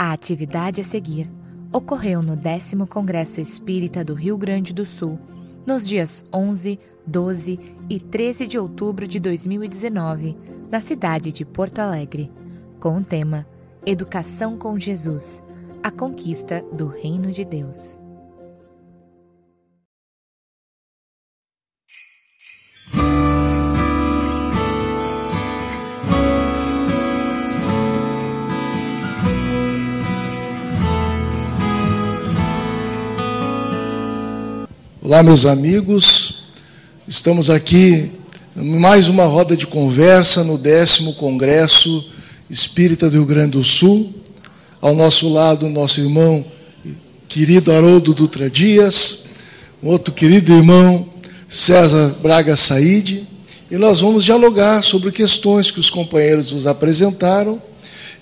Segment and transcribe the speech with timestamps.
[0.00, 1.28] A atividade a seguir
[1.72, 5.18] ocorreu no 10 Congresso Espírita do Rio Grande do Sul,
[5.66, 7.58] nos dias 11, 12
[7.90, 10.38] e 13 de outubro de 2019,
[10.70, 12.30] na cidade de Porto Alegre,
[12.78, 13.44] com o tema
[13.84, 15.42] Educação com Jesus
[15.82, 17.97] a conquista do Reino de Deus.
[35.08, 36.42] Olá, meus amigos.
[37.08, 38.10] Estamos aqui
[38.54, 42.10] mais uma roda de conversa no décimo Congresso
[42.50, 44.12] Espírita do Rio Grande do Sul.
[44.82, 46.44] Ao nosso lado, nosso irmão
[47.26, 49.28] querido Haroldo Dutra Dias,
[49.82, 51.08] outro querido irmão
[51.48, 53.26] César Braga Saide,
[53.70, 57.58] e nós vamos dialogar sobre questões que os companheiros nos apresentaram.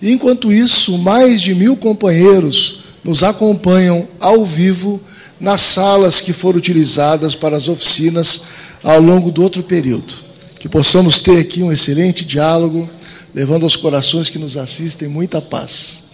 [0.01, 5.01] E, enquanto isso, mais de mil companheiros nos acompanham ao vivo
[5.41, 8.45] nas salas que foram utilizadas para as oficinas
[8.83, 10.15] ao longo do outro período.
[10.59, 12.89] Que possamos ter aqui um excelente diálogo,
[13.35, 16.05] levando aos corações que nos assistem muita paz.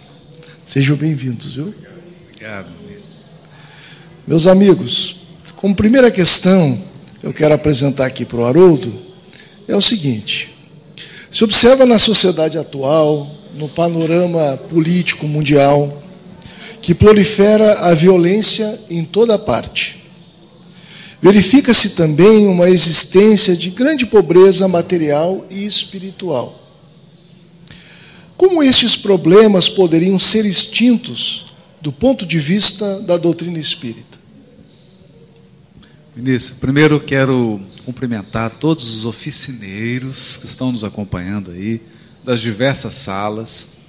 [0.67, 1.73] Sejam bem-vindos, viu?
[2.29, 2.83] Obrigado.
[4.25, 5.17] Meus amigos,
[5.57, 6.77] como primeira questão
[7.21, 8.93] eu quero apresentar aqui para o Haroldo
[9.67, 10.53] é o seguinte:
[11.31, 16.02] se observa na sociedade atual, no panorama político mundial,
[16.83, 20.03] que prolifera a violência em toda parte.
[21.21, 26.59] Verifica-se também uma existência de grande pobreza material e espiritual.
[28.35, 34.19] Como estes problemas poderiam ser extintos do ponto de vista da doutrina espírita?
[36.13, 41.81] Vinícius, primeiro quero cumprimentar todos os oficineiros que estão nos acompanhando aí,
[42.25, 43.82] das diversas salas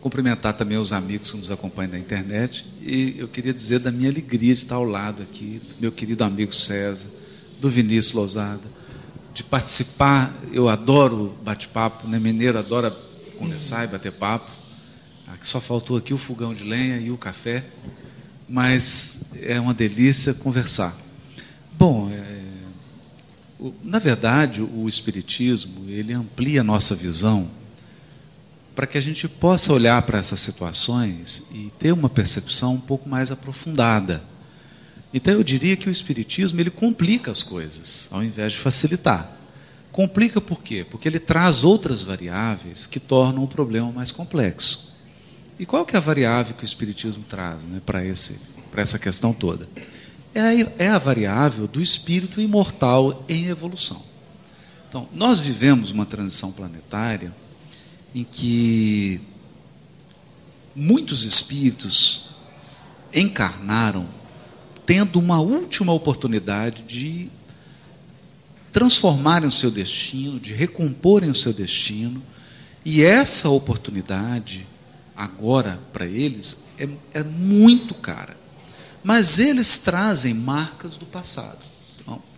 [0.00, 4.10] cumprimentar também os amigos que nos acompanham na internet e eu queria dizer da minha
[4.10, 7.10] alegria de estar ao lado aqui do meu querido amigo César,
[7.60, 8.62] do Vinícius Lousada,
[9.34, 10.32] de participar.
[10.52, 12.18] Eu adoro bate-papo, né?
[12.18, 12.90] Mineiro adora
[13.38, 14.50] conversar e bater papo.
[15.40, 17.64] Só faltou aqui o fogão de lenha e o café,
[18.48, 20.96] mas é uma delícia conversar.
[21.78, 22.42] Bom, é,
[23.84, 27.48] na verdade, o Espiritismo ele amplia a nossa visão
[28.78, 33.08] para que a gente possa olhar para essas situações e ter uma percepção um pouco
[33.08, 34.22] mais aprofundada.
[35.12, 39.36] Então eu diria que o espiritismo ele complica as coisas, ao invés de facilitar.
[39.90, 40.86] Complica por quê?
[40.88, 44.94] Porque ele traz outras variáveis que tornam o problema mais complexo.
[45.58, 49.00] E qual que é a variável que o espiritismo traz né, para esse para essa
[49.00, 49.68] questão toda?
[50.32, 54.00] É a, é a variável do espírito imortal em evolução.
[54.88, 57.34] Então, nós vivemos uma transição planetária
[58.14, 59.20] em que
[60.74, 62.30] muitos espíritos
[63.12, 64.08] encarnaram
[64.88, 67.28] tendo uma última oportunidade de
[68.72, 72.22] transformarem o seu destino, de recomporem o seu destino,
[72.84, 74.66] e essa oportunidade,
[75.14, 78.34] agora para eles, é, é, muito cara.
[79.04, 81.66] Mas eles trazem marcas do passado.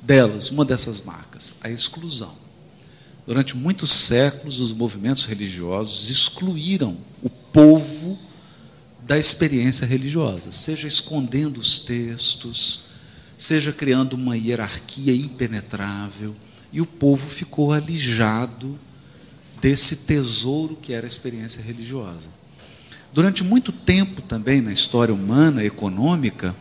[0.03, 2.35] Delas, uma dessas marcas, a exclusão.
[3.27, 8.19] Durante muitos séculos, os movimentos religiosos excluíram o povo
[9.07, 12.91] da experiência religiosa, seja escondendo os textos,
[13.37, 16.35] seja criando uma hierarquia impenetrável,
[16.73, 18.79] e o povo ficou alijado
[19.61, 22.29] desse tesouro que era a experiência religiosa.
[23.13, 26.55] Durante muito tempo também na história humana, econômica,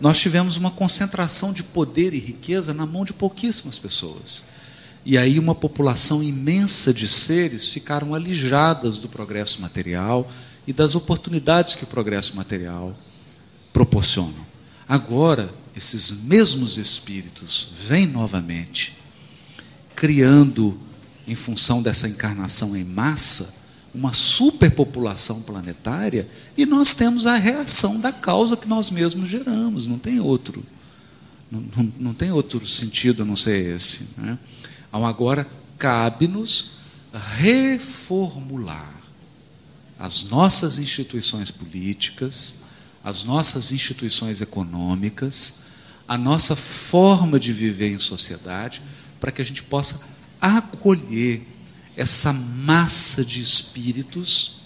[0.00, 4.49] nós tivemos uma concentração de poder e riqueza na mão de pouquíssimas pessoas.
[5.04, 10.30] E aí uma população imensa de seres ficaram alijadas do progresso material
[10.66, 12.96] e das oportunidades que o progresso material
[13.72, 14.50] proporciona.
[14.88, 18.98] Agora, esses mesmos espíritos vêm novamente,
[19.94, 20.78] criando,
[21.26, 23.60] em função dessa encarnação em massa,
[23.94, 29.98] uma superpopulação planetária, e nós temos a reação da causa que nós mesmos geramos, não
[29.98, 30.64] tem outro.
[31.50, 34.20] Não, não, não tem outro sentido a não ser esse.
[34.20, 34.38] Né?
[34.90, 35.46] Então, agora
[35.78, 36.72] cabe-nos
[37.36, 38.92] reformular
[39.98, 42.64] as nossas instituições políticas,
[43.02, 45.66] as nossas instituições econômicas,
[46.08, 48.82] a nossa forma de viver em sociedade,
[49.20, 50.08] para que a gente possa
[50.40, 51.46] acolher
[51.96, 54.62] essa massa de espíritos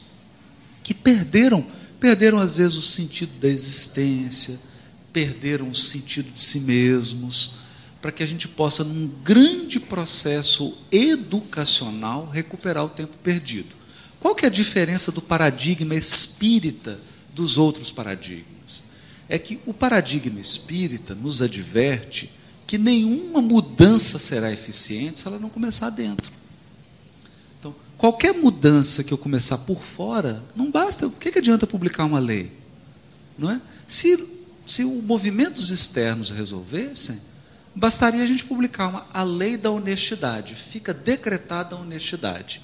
[0.82, 1.66] que perderam,
[2.00, 4.58] perderam às vezes o sentido da existência,
[5.12, 7.63] perderam o sentido de si mesmos,
[8.04, 13.74] para que a gente possa, num grande processo educacional, recuperar o tempo perdido.
[14.20, 17.00] Qual que é a diferença do paradigma espírita
[17.34, 18.90] dos outros paradigmas?
[19.26, 22.30] É que o paradigma espírita nos adverte
[22.66, 26.30] que nenhuma mudança será eficiente se ela não começar dentro.
[27.58, 31.06] Então, qualquer mudança que eu começar por fora, não basta.
[31.06, 32.52] O que, que adianta publicar uma lei?
[33.38, 33.62] Não é?
[33.88, 34.28] Se,
[34.66, 37.32] se o movimentos externos resolvessem,
[37.74, 40.54] bastaria a gente publicar uma, a lei da honestidade.
[40.54, 42.62] Fica decretada a honestidade.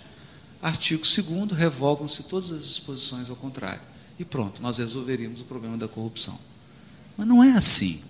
[0.62, 3.80] Artigo 2 revogam-se todas as disposições ao contrário.
[4.18, 6.38] E pronto, nós resolveríamos o problema da corrupção.
[7.16, 8.02] Mas não é assim.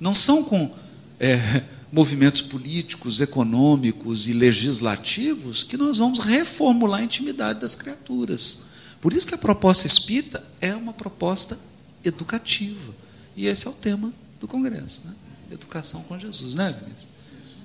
[0.00, 0.74] Não são com
[1.20, 1.62] é,
[1.92, 8.66] movimentos políticos, econômicos e legislativos que nós vamos reformular a intimidade das criaturas.
[9.00, 11.58] Por isso que a proposta espírita é uma proposta
[12.04, 12.92] educativa.
[13.36, 15.06] E esse é o tema do Congresso.
[15.06, 15.14] Né?
[15.50, 17.16] Educação com Jesus, né, Vinícius?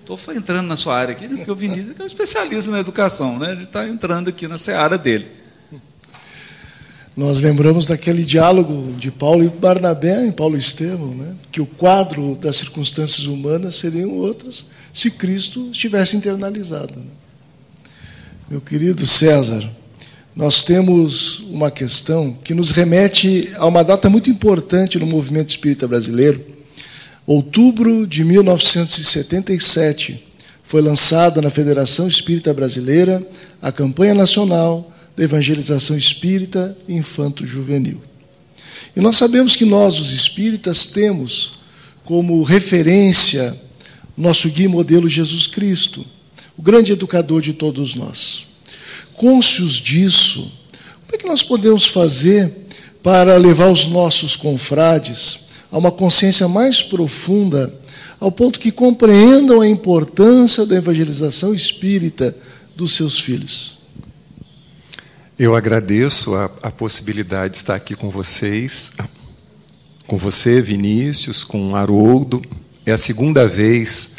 [0.01, 3.38] Estou entrando na sua área aqui, né, porque o Vinícius é um especialista na educação,
[3.38, 3.51] né?
[3.51, 5.28] ele está entrando aqui na seara dele.
[7.16, 11.36] Nós lembramos daquele diálogo de Paulo e Barnabé em Paulo Estevão, né?
[11.51, 17.00] que o quadro das circunstâncias humanas seriam outras se Cristo estivesse internalizado.
[17.00, 17.06] Né?
[18.50, 19.69] Meu querido César,
[20.36, 25.88] nós temos uma questão que nos remete a uma data muito importante no movimento espírita
[25.88, 26.44] brasileiro,
[27.33, 30.22] Outubro de 1977,
[30.66, 33.25] foi lançada na Federação Espírita Brasileira
[33.62, 38.01] a campanha nacional da evangelização espírita infanto-juvenil.
[38.94, 41.54] E nós sabemos que nós, os espíritas, temos
[42.04, 43.57] como referência
[44.18, 46.06] nosso guia modelo Jesus Cristo,
[46.57, 48.48] o grande educador de todos nós.
[49.13, 50.51] Cônscios disso,
[51.06, 52.51] como é que nós podemos fazer
[53.01, 57.73] para levar os nossos confrades a uma consciência mais profunda,
[58.19, 62.35] ao ponto que compreendam a importância da evangelização espírita
[62.75, 63.79] dos seus filhos.
[65.39, 68.91] Eu agradeço a, a possibilidade de estar aqui com vocês,
[70.06, 72.41] com você, Vinícius, com Haroldo.
[72.85, 74.17] É a segunda vez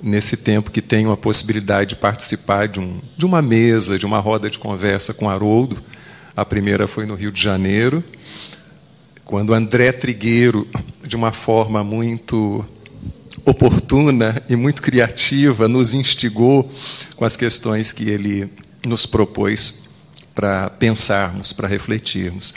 [0.00, 4.20] nesse tempo que tenho a possibilidade de participar de, um, de uma mesa, de uma
[4.20, 5.78] roda de conversa com Haroldo.
[6.36, 8.04] A primeira foi no Rio de Janeiro
[9.24, 10.66] quando André Trigueiro,
[11.06, 12.64] de uma forma muito
[13.44, 16.70] oportuna e muito criativa, nos instigou
[17.16, 18.48] com as questões que ele
[18.86, 19.82] nos propôs
[20.34, 22.54] para pensarmos, para refletirmos.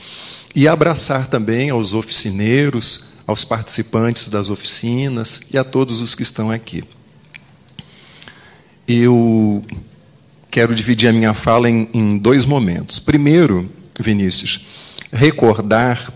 [0.55, 6.49] E abraçar também aos oficineiros, aos participantes das oficinas e a todos os que estão
[6.49, 6.83] aqui.
[8.87, 9.63] Eu
[10.49, 12.99] quero dividir a minha fala em, em dois momentos.
[12.99, 13.69] Primeiro,
[13.99, 14.67] Vinícius,
[15.11, 16.13] recordar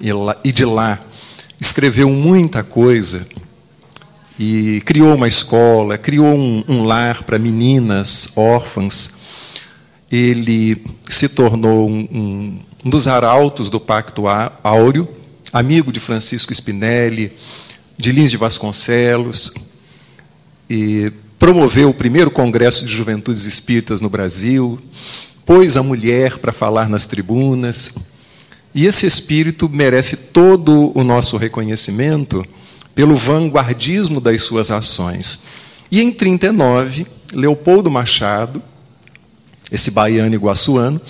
[0.01, 1.05] e de lá
[1.61, 3.27] escreveu muita coisa,
[4.39, 9.17] e criou uma escola, criou um, um lar para meninas órfãs.
[10.13, 14.25] Ele se tornou um, um, dos arautos do Pacto
[14.63, 15.09] Áureo,
[15.53, 17.33] amigo de Francisco Spinelli,
[17.99, 19.66] de Lins de Vasconcelos,
[20.69, 24.81] e promoveu o primeiro congresso de juventudes espíritas no Brasil,
[25.45, 27.95] pôs a mulher para falar nas tribunas.
[28.75, 32.45] E esse espírito merece todo o nosso reconhecimento
[32.95, 35.45] pelo vanguardismo das suas ações.
[35.91, 38.63] E em 39, Leopoldo Machado,
[39.71, 41.01] esse baiano iguaçuano,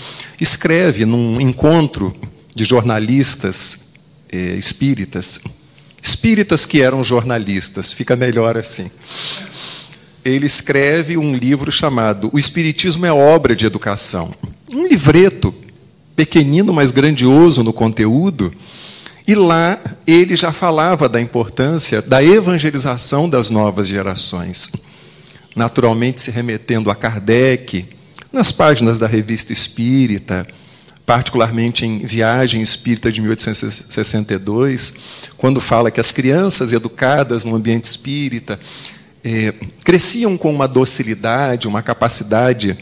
[0.40, 2.14] escreve num encontro
[2.54, 3.94] de jornalistas
[4.30, 5.40] eh, espíritas
[6.06, 8.88] espíritas que eram jornalistas, fica melhor assim.
[10.24, 14.32] Ele escreve um livro chamado O Espiritismo é Obra de Educação.
[14.72, 15.52] Um livreto
[16.14, 18.54] pequenino, mas grandioso no conteúdo.
[19.26, 24.70] E lá ele já falava da importância da evangelização das novas gerações.
[25.56, 27.84] Naturalmente se remetendo a Kardec,
[28.32, 30.46] nas páginas da Revista Espírita,
[31.06, 34.94] particularmente em Viagem Espírita de 1862,
[35.36, 38.58] quando fala que as crianças educadas no ambiente espírita
[39.24, 42.76] é, cresciam com uma docilidade, uma capacidade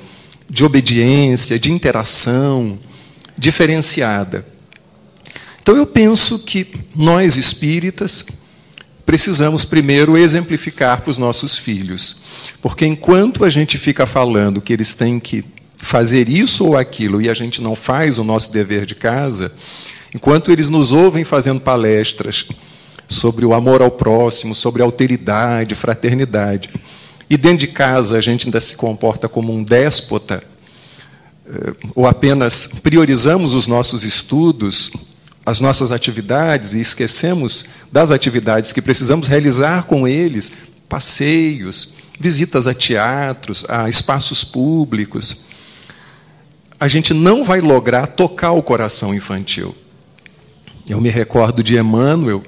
[0.49, 2.79] de obediência, de interação
[3.37, 4.47] diferenciada.
[5.63, 8.25] Então eu penso que nós espíritas
[9.05, 12.23] precisamos primeiro exemplificar para os nossos filhos,
[12.63, 15.45] porque enquanto a gente fica falando que eles têm que
[15.85, 19.53] fazer isso ou aquilo e a gente não faz o nosso dever de casa,
[20.13, 22.49] enquanto eles nos ouvem fazendo palestras
[23.07, 26.71] sobre o amor ao próximo, sobre alteridade, fraternidade,
[27.29, 30.43] e dentro de casa a gente ainda se comporta como um déspota,
[31.47, 34.91] eh, ou apenas priorizamos os nossos estudos,
[35.45, 40.51] as nossas atividades e esquecemos das atividades que precisamos realizar com eles
[40.89, 45.44] passeios, visitas a teatros, a espaços públicos
[46.85, 49.75] a gente não vai lograr tocar o coração infantil.
[50.87, 52.43] Eu me recordo de Emmanuel,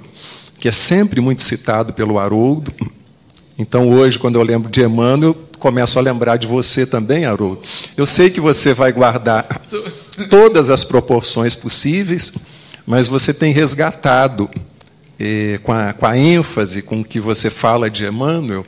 [0.60, 2.70] que é sempre muito citado pelo Haroldo.
[3.58, 7.62] Então, hoje, quando eu lembro de Emmanuel, começo a lembrar de você também, Haroldo.
[7.96, 9.46] Eu sei que você vai guardar
[10.28, 12.34] todas as proporções possíveis,
[12.84, 14.50] mas você tem resgatado,
[15.18, 18.66] eh, com, a, com, a, ênfase com que você fala de Emmanuel,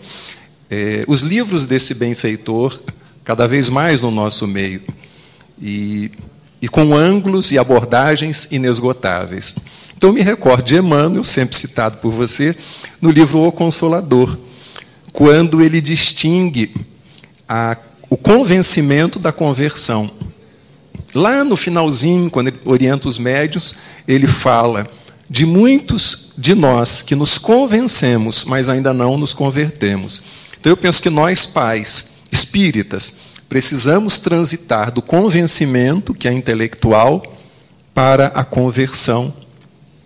[0.71, 2.81] eh, os livros desse benfeitor,
[3.23, 4.81] cada vez mais no nosso meio
[5.61, 6.11] e,
[6.61, 9.57] e com ângulos e abordagens inesgotáveis.
[9.97, 12.57] Então, me recordo de Emmanuel, sempre citado por você,
[13.00, 14.38] no livro O Consolador,
[15.12, 16.73] quando ele distingue
[17.49, 17.77] a,
[18.09, 20.11] o convencimento da conversão.
[21.15, 24.88] Lá no finalzinho, quando ele orienta os médios, ele fala
[25.29, 30.23] de muitos de nós que nos convencemos, mas ainda não nos convertemos.
[30.59, 37.23] Então eu penso que nós, pais espíritas, Precisamos transitar do convencimento, que é intelectual,
[37.95, 39.35] para a conversão,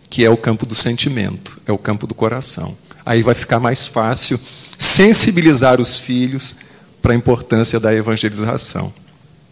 [0.09, 2.77] que é o campo do sentimento, é o campo do coração.
[3.05, 4.39] Aí vai ficar mais fácil
[4.79, 6.57] sensibilizar os filhos
[7.01, 8.93] para a importância da evangelização.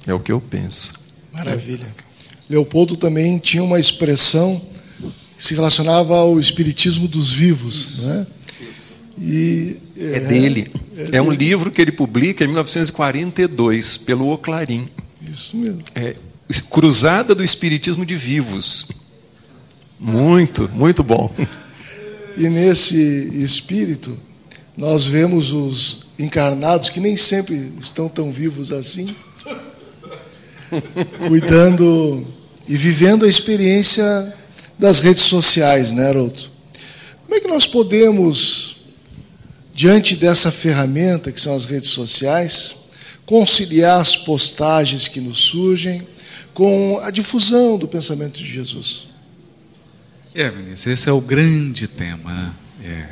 [0.07, 0.95] É o que eu penso.
[1.33, 1.87] Maravilha.
[2.49, 4.61] Leopoldo também tinha uma expressão
[5.37, 8.27] que se relacionava ao espiritismo dos vivos, não é?
[9.21, 10.71] E, é, é dele.
[10.97, 14.89] É, é um livro que ele publica em 1942, pelo O Clarim.
[15.31, 15.83] Isso mesmo.
[15.95, 16.15] É,
[16.71, 18.89] Cruzada do Espiritismo de Vivos.
[19.99, 21.33] Muito, muito bom.
[22.37, 22.97] E nesse
[23.45, 24.17] espírito,
[24.77, 29.07] nós vemos os encarnados, que nem sempre estão tão vivos assim,
[31.29, 32.27] cuidando
[32.67, 34.35] e vivendo a experiência
[34.79, 36.41] das redes sociais, né, Haroldo?
[37.25, 38.80] Como é que nós podemos
[39.81, 42.81] diante dessa ferramenta que são as redes sociais,
[43.25, 46.07] conciliar as postagens que nos surgem
[46.53, 49.07] com a difusão do pensamento de Jesus.
[50.35, 52.31] É, Vinícius, esse é o grande tema.
[52.31, 52.55] Né?
[52.91, 53.09] É.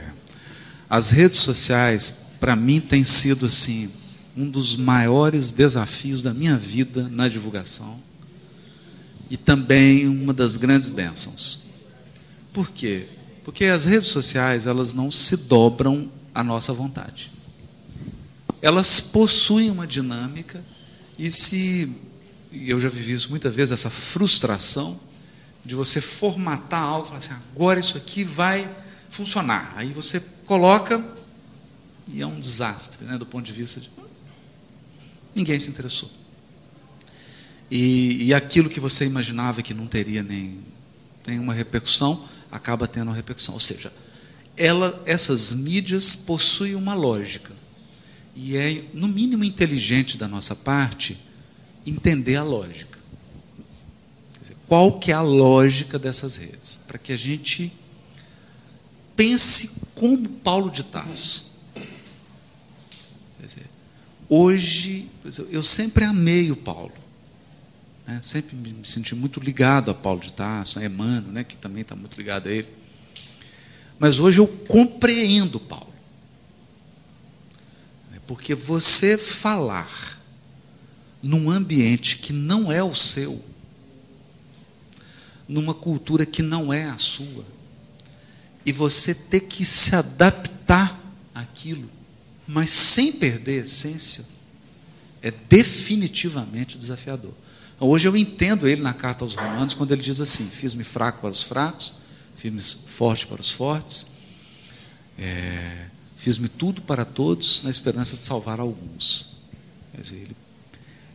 [0.91, 3.91] As redes sociais, para mim, tem sido assim
[4.37, 7.99] um dos maiores desafios da minha vida na divulgação
[9.31, 11.71] e também uma das grandes bênçãos.
[12.53, 13.07] Por quê?
[13.43, 17.31] Porque as redes sociais elas não se dobram a nossa vontade.
[18.61, 20.65] Elas possuem uma dinâmica
[21.19, 21.95] e se
[22.53, 24.99] eu já vivi isso muitas vezes essa frustração
[25.65, 28.69] de você formatar algo, falar assim, agora isso aqui vai
[29.11, 29.73] funcionar.
[29.77, 31.05] Aí você coloca
[32.09, 33.91] e é um desastre, né, do ponto de vista de
[35.35, 36.11] ninguém se interessou.
[37.71, 40.59] E, e aquilo que você imaginava que não teria nem
[41.27, 43.55] nenhuma repercussão, acaba tendo uma repercussão.
[43.55, 43.93] Ou seja,
[44.59, 47.53] ela, essas mídias possuem uma lógica.
[48.35, 51.19] E é, no mínimo, inteligente da nossa parte
[51.87, 52.99] entender a lógica.
[54.41, 56.85] Dizer, qual que é a lógica dessas redes?
[56.87, 57.73] Para que a gente
[59.17, 61.65] pense como Paulo de Tarso.
[63.43, 63.67] Dizer,
[64.29, 65.09] hoje,
[65.51, 66.93] eu sempre amei o Paulo.
[68.07, 68.21] Né?
[68.23, 71.45] Sempre me senti muito ligado a Paulo de Tarso, a Emmanuel, né?
[71.45, 72.69] que também está muito ligado a ele.
[73.99, 75.89] Mas hoje eu compreendo Paulo.
[78.29, 80.21] Porque você falar
[81.23, 83.43] num ambiente que não é o seu,
[85.49, 87.43] numa cultura que não é a sua,
[88.67, 91.01] e você ter que se adaptar
[91.35, 91.89] àquilo,
[92.47, 94.27] mas sem perder a essência,
[95.23, 97.33] é definitivamente desafiador.
[97.81, 101.31] Hoje eu entendo ele na carta aos Romanos, quando ele diz assim: Fiz-me fraco para
[101.31, 101.98] os fracos,
[102.39, 104.19] fiz-me forte para os fortes,
[105.19, 109.39] é, fiz-me tudo para todos na esperança de salvar alguns.
[109.93, 110.37] Quer dizer, ele,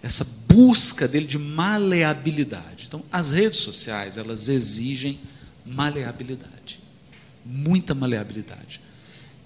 [0.01, 2.85] essa busca dele de maleabilidade.
[2.87, 5.17] Então, as redes sociais, elas exigem
[5.65, 6.81] maleabilidade,
[7.45, 8.81] muita maleabilidade.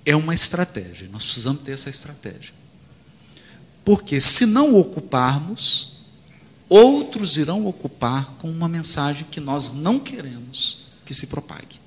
[0.04, 2.56] É uma estratégia, nós precisamos ter essa estratégia.
[3.86, 5.98] Porque se não ocuparmos,
[6.68, 11.80] outros irão ocupar com uma mensagem que nós não queremos que se propague.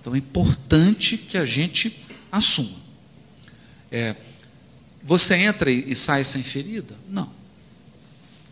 [0.00, 2.76] Então é importante que a gente assuma.
[3.90, 4.16] É,
[5.02, 6.96] você entra e sai sem ferida?
[7.08, 7.32] Não.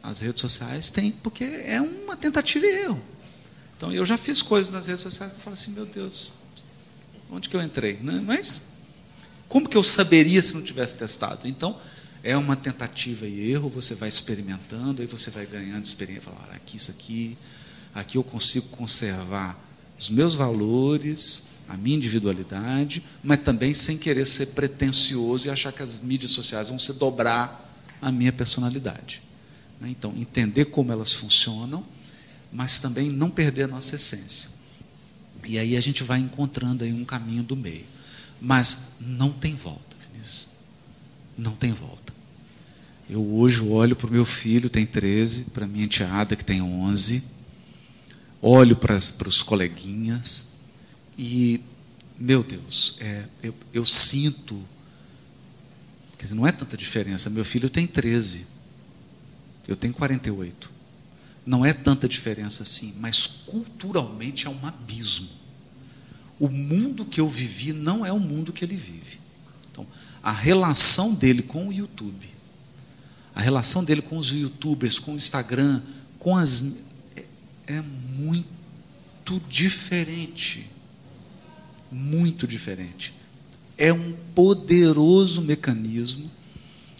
[0.00, 3.02] As redes sociais têm, porque é uma tentativa e erro.
[3.76, 6.34] Então eu já fiz coisas nas redes sociais que eu falo assim, meu Deus,
[7.28, 7.98] onde que eu entrei?
[8.00, 8.22] Né?
[8.24, 8.74] Mas
[9.48, 11.48] como que eu saberia se não tivesse testado?
[11.48, 11.76] Então,
[12.22, 16.76] é uma tentativa e erro, você vai experimentando, aí você vai ganhando experiência, falar, aqui,
[16.76, 17.36] isso aqui,
[17.94, 19.58] aqui eu consigo conservar
[19.98, 25.82] os meus valores, a minha individualidade, mas também sem querer ser pretensioso e achar que
[25.82, 27.64] as mídias sociais vão se dobrar
[28.00, 29.22] a minha personalidade.
[29.80, 29.88] Né?
[29.90, 31.82] Então, entender como elas funcionam,
[32.52, 34.50] mas também não perder a nossa essência.
[35.44, 37.84] E aí a gente vai encontrando aí um caminho do meio.
[38.40, 40.48] Mas não tem volta, Vinícius.
[41.36, 42.12] Não tem volta.
[43.08, 47.22] Eu hoje olho para o meu filho, tem 13, para minha enteada, que tem 11,
[48.40, 50.60] olho para, para os coleguinhas
[51.18, 51.60] e,
[52.18, 54.60] meu Deus, é, eu, eu sinto.
[56.18, 57.30] Quer dizer, não é tanta diferença.
[57.30, 58.46] Meu filho tem 13,
[59.68, 60.70] eu tenho 48.
[61.44, 65.28] Não é tanta diferença assim, mas culturalmente é um abismo.
[66.38, 69.20] O mundo que eu vivi não é o mundo que ele vive.
[69.70, 69.86] Então,
[70.22, 72.36] a relação dele com o YouTube
[73.36, 75.82] a relação dele com os youtubers, com o Instagram,
[76.18, 76.78] com as.
[77.14, 77.24] É,
[77.66, 77.84] é
[78.16, 80.70] muito diferente.
[81.90, 83.12] Muito diferente.
[83.76, 86.30] É um poderoso mecanismo.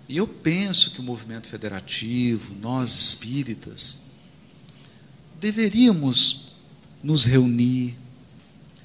[0.09, 4.13] E eu penso que o movimento federativo, nós espíritas,
[5.41, 6.53] deveríamos
[7.03, 7.97] nos reunir,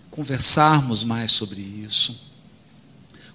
[0.10, 2.32] conversarmos mais sobre isso,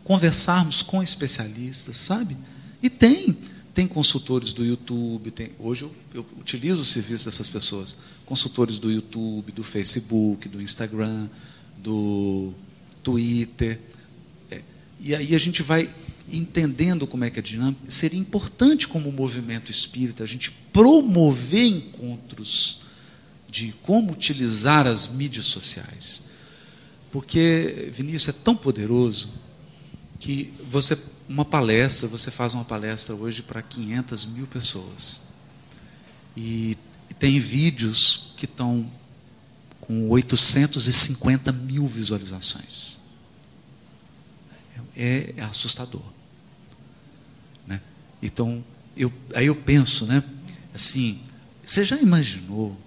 [0.04, 2.36] conversarmos com especialistas, sabe?
[2.82, 3.36] E tem
[3.76, 8.90] tem consultores do YouTube, tem, hoje eu, eu, utilizo o serviço dessas pessoas, consultores do
[8.90, 11.28] YouTube, do Facebook, do Instagram,
[11.76, 12.54] do
[13.02, 13.78] Twitter.
[14.50, 14.62] É,
[14.98, 15.90] e aí a gente vai
[16.32, 17.82] entendendo como é que é a dinâmica.
[17.86, 22.78] Seria importante, como movimento espírita, a gente promover encontros
[23.46, 26.30] de como utilizar as mídias sociais.
[27.12, 29.28] Porque, Vinícius, é tão poderoso
[30.18, 30.96] que você
[31.28, 35.34] uma palestra, você faz uma palestra hoje para 500 mil pessoas.
[36.36, 36.76] E,
[37.18, 38.90] tem vídeos que estão
[39.80, 42.98] com 850 mil visualizações.
[44.94, 46.02] É, é assustador.
[47.66, 47.80] Né?
[48.22, 48.62] Então,
[48.96, 50.22] eu, aí eu penso, né?
[50.74, 51.20] Assim,
[51.64, 52.78] você já imaginou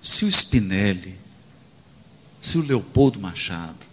[0.00, 1.18] se o Spinelli,
[2.40, 3.89] se o Leopoldo Machado,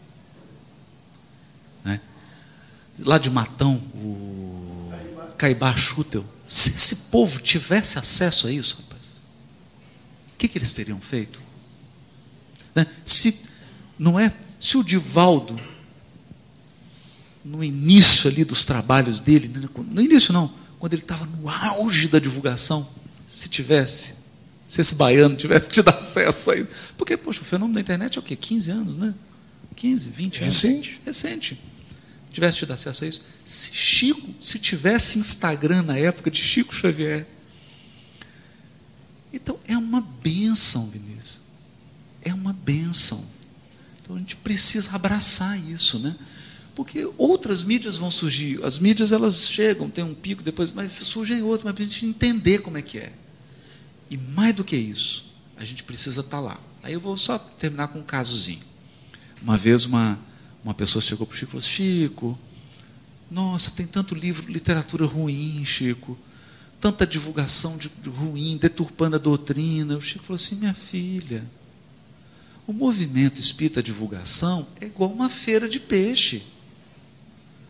[2.99, 4.91] lá de Matão, o
[5.38, 9.21] Caibá Chutel, se esse povo tivesse acesso a isso, rapaz,
[10.33, 11.41] o que, que eles teriam feito?
[12.73, 12.88] Né?
[13.05, 13.43] Se,
[13.97, 14.33] não é?
[14.60, 15.60] Se o Divaldo,
[17.43, 19.69] no início ali dos trabalhos dele, né?
[19.89, 22.88] no início não, quando ele estava no auge da divulgação,
[23.27, 24.15] se tivesse,
[24.67, 28.19] se esse baiano tivesse tido acesso a isso, porque, poxa, o fenômeno da internet é
[28.19, 28.36] o quê?
[28.36, 29.13] 15 anos, né?
[29.75, 30.62] 15, 20 anos.
[30.62, 31.01] Recente.
[31.05, 31.57] Recente
[32.38, 33.26] tivesse tido acesso a isso.
[33.43, 37.26] Se Chico, se tivesse Instagram na época de Chico Xavier.
[39.34, 41.39] Então, é uma benção, Vinícius.
[42.21, 43.23] É uma benção.
[44.02, 46.15] Então, a gente precisa abraçar isso, né?
[46.76, 48.63] Porque outras mídias vão surgir.
[48.63, 52.06] As mídias, elas chegam, tem um pico, depois, mas surgem outras, mas para a gente
[52.06, 53.12] entender como é que é.
[54.12, 55.26] E mais do que isso,
[55.58, 56.60] a gente precisa estar tá lá.
[56.84, 58.62] Aí eu vou só terminar com um casozinho.
[59.41, 60.19] Uma vez, uma,
[60.63, 62.39] uma pessoa chegou para o Chico e falou assim, Chico,
[63.30, 66.17] nossa, tem tanto livro, literatura ruim, Chico.
[66.80, 69.98] Tanta divulgação de, de ruim, deturpando a doutrina.
[69.98, 71.43] O Chico falou assim, minha filha,
[72.67, 76.43] o movimento espírita divulgação é igual uma feira de peixe.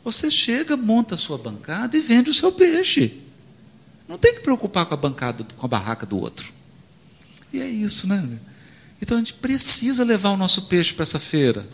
[0.04, 3.22] Você chega, monta a sua bancada e vende o seu peixe.
[4.08, 6.52] Não tem que preocupar com a bancada, com a barraca do outro.
[7.54, 8.40] E é isso, né?
[9.02, 11.68] Então a gente precisa levar o nosso peixe para essa feira.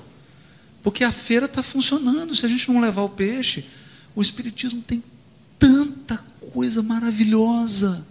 [0.84, 2.36] Porque a feira está funcionando.
[2.36, 3.66] Se a gente não levar o peixe,
[4.14, 5.02] o Espiritismo tem
[5.58, 6.18] tanta
[6.52, 8.06] coisa maravilhosa,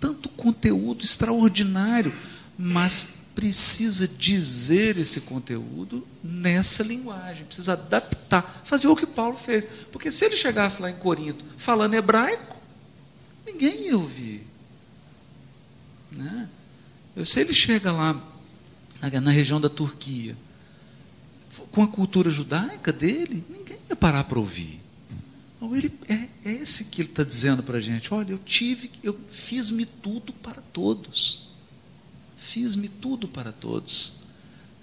[0.00, 2.12] tanto conteúdo extraordinário,
[2.58, 9.66] mas precisa dizer esse conteúdo nessa linguagem, precisa adaptar, fazer o que Paulo fez.
[9.92, 12.56] Porque se ele chegasse lá em Corinto falando hebraico,
[13.46, 14.46] ninguém ia ouvir.
[16.10, 16.48] Né?
[17.24, 18.20] Se ele chega lá
[19.00, 20.36] na, na região da Turquia,
[21.70, 24.80] com a cultura judaica dele, ninguém ia parar para ouvir.
[25.56, 28.12] Então, ele, é, é esse que ele está dizendo para a gente.
[28.14, 31.50] Olha, eu tive, eu fiz-me tudo para todos.
[32.38, 34.22] Fiz-me tudo para todos.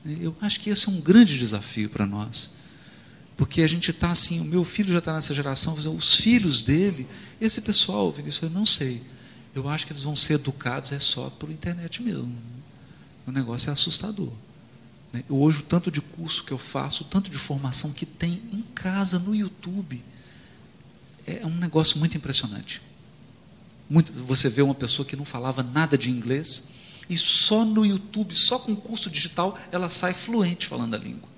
[0.05, 2.57] Eu acho que esse é um grande desafio para nós.
[3.35, 7.07] Porque a gente está assim, o meu filho já está nessa geração, os filhos dele,
[7.39, 9.01] esse pessoal, Vinícius, eu não sei.
[9.53, 12.35] Eu acho que eles vão ser educados é só por internet mesmo.
[13.25, 14.31] O negócio é assustador.
[15.17, 15.23] Né?
[15.29, 18.61] Hoje, o tanto de curso que eu faço, o tanto de formação que tem em
[18.75, 20.03] casa, no YouTube,
[21.25, 22.81] é um negócio muito impressionante.
[23.89, 26.75] Muito, você vê uma pessoa que não falava nada de inglês,
[27.09, 31.29] E só no YouTube, só com curso digital, ela sai fluente falando a língua.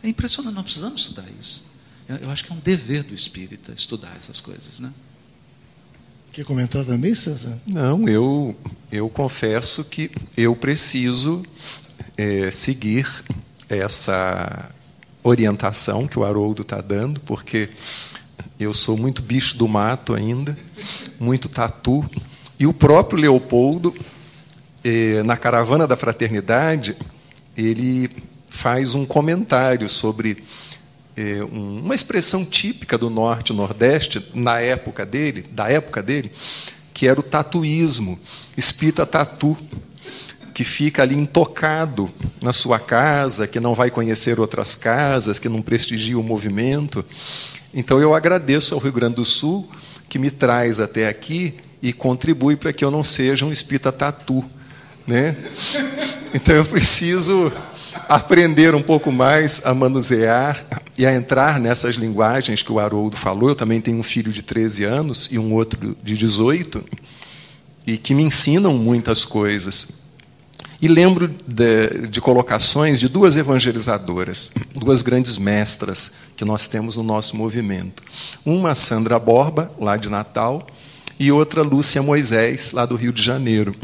[0.00, 1.72] É impressionante, nós precisamos estudar isso.
[2.08, 4.92] Eu acho que é um dever do espírita estudar essas coisas, né?
[6.30, 7.60] Quer comentar também, César?
[7.66, 8.56] Não, eu,
[8.92, 11.44] eu confesso que eu preciso
[12.16, 13.08] é, seguir
[13.68, 14.70] essa
[15.22, 17.70] orientação que o Haroldo está dando, porque
[18.58, 20.56] eu sou muito bicho do mato ainda,
[21.18, 22.08] muito tatu.
[22.58, 23.94] E o próprio Leopoldo,
[24.84, 26.96] é, na Caravana da Fraternidade,
[27.56, 28.10] ele
[28.46, 30.44] faz um comentário sobre
[31.16, 36.30] é, uma expressão típica do norte e nordeste na época dele, da época dele,
[36.92, 38.18] que era o tatuísmo,
[38.56, 39.56] espírita tatu,
[40.54, 42.08] que fica ali intocado
[42.40, 47.04] na sua casa, que não vai conhecer outras casas, que não prestigia o movimento.
[47.74, 49.68] Então eu agradeço ao Rio Grande do Sul
[50.08, 54.44] que me traz até aqui e contribui para que eu não seja um espírita tatu,
[55.04, 55.36] né?
[56.32, 57.52] Então eu preciso
[58.08, 60.64] aprender um pouco mais a manusear
[60.96, 63.48] e a entrar nessas linguagens que o Haroldo falou.
[63.48, 66.84] Eu também tenho um filho de 13 anos e um outro de 18,
[67.84, 70.03] e que me ensinam muitas coisas.
[70.80, 77.02] E lembro de, de colocações de duas evangelizadoras, duas grandes mestras que nós temos no
[77.02, 78.02] nosso movimento.
[78.44, 80.66] Uma, Sandra Borba, lá de Natal,
[81.18, 83.74] e outra, Lúcia Moisés, lá do Rio de Janeiro.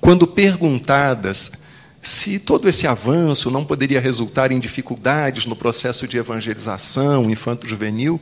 [0.00, 1.64] Quando perguntadas
[2.04, 8.20] se todo esse avanço não poderia resultar em dificuldades no processo de evangelização infanto-juvenil,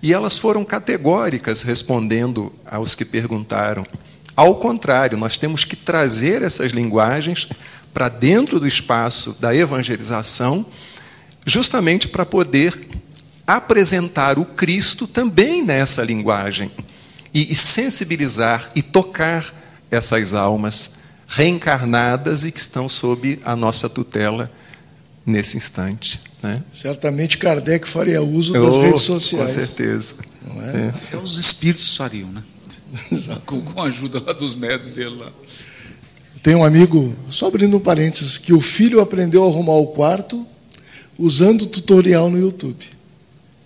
[0.00, 3.84] e elas foram categóricas respondendo aos que perguntaram.
[4.36, 7.48] Ao contrário, nós temos que trazer essas linguagens
[7.94, 10.66] para dentro do espaço da evangelização,
[11.46, 12.86] justamente para poder
[13.46, 16.70] apresentar o Cristo também nessa linguagem
[17.32, 19.54] e sensibilizar e tocar
[19.90, 20.96] essas almas
[21.28, 24.50] reencarnadas e que estão sob a nossa tutela
[25.24, 26.20] nesse instante.
[26.42, 26.62] Né?
[26.72, 29.54] Certamente Kardec faria uso das oh, redes sociais.
[29.54, 30.14] Com certeza.
[30.46, 30.86] Não é?
[30.86, 30.88] É.
[30.88, 32.42] Até os espíritos fariam, né?
[33.44, 35.30] com, com, a ajuda lá dos médicos dele lá.
[36.42, 40.46] Tem um amigo, só abrindo um parênteses, que o filho aprendeu a arrumar o quarto
[41.18, 42.86] usando o tutorial no YouTube.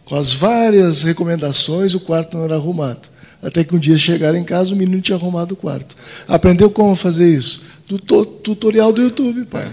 [0.04, 3.09] Com as várias recomendações, o quarto não era arrumado.
[3.42, 5.96] Até que um dia chegaram em casa, o menino tinha arrumado o quarto.
[6.28, 7.62] Aprendeu como fazer isso?
[7.87, 9.70] Do tutorial do YouTube, pai.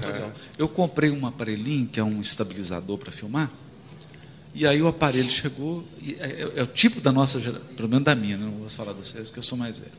[0.58, 3.52] Eu comprei um aparelhinho, que é um estabilizador para filmar,
[4.58, 8.04] e aí o aparelho chegou, é, é, é, o tipo da nossa geração, pelo menos
[8.04, 8.44] da minha, né?
[8.44, 9.92] não vou falar de vocês, que eu sou mais velho.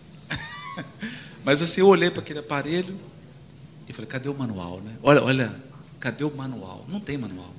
[1.44, 2.98] Mas assim, eu olhei para aquele aparelho
[3.88, 4.80] e falei, cadê o manual?
[4.80, 4.96] Né?
[5.00, 5.54] Olha, olha,
[6.00, 6.84] cadê o manual?
[6.88, 7.54] Não tem manual.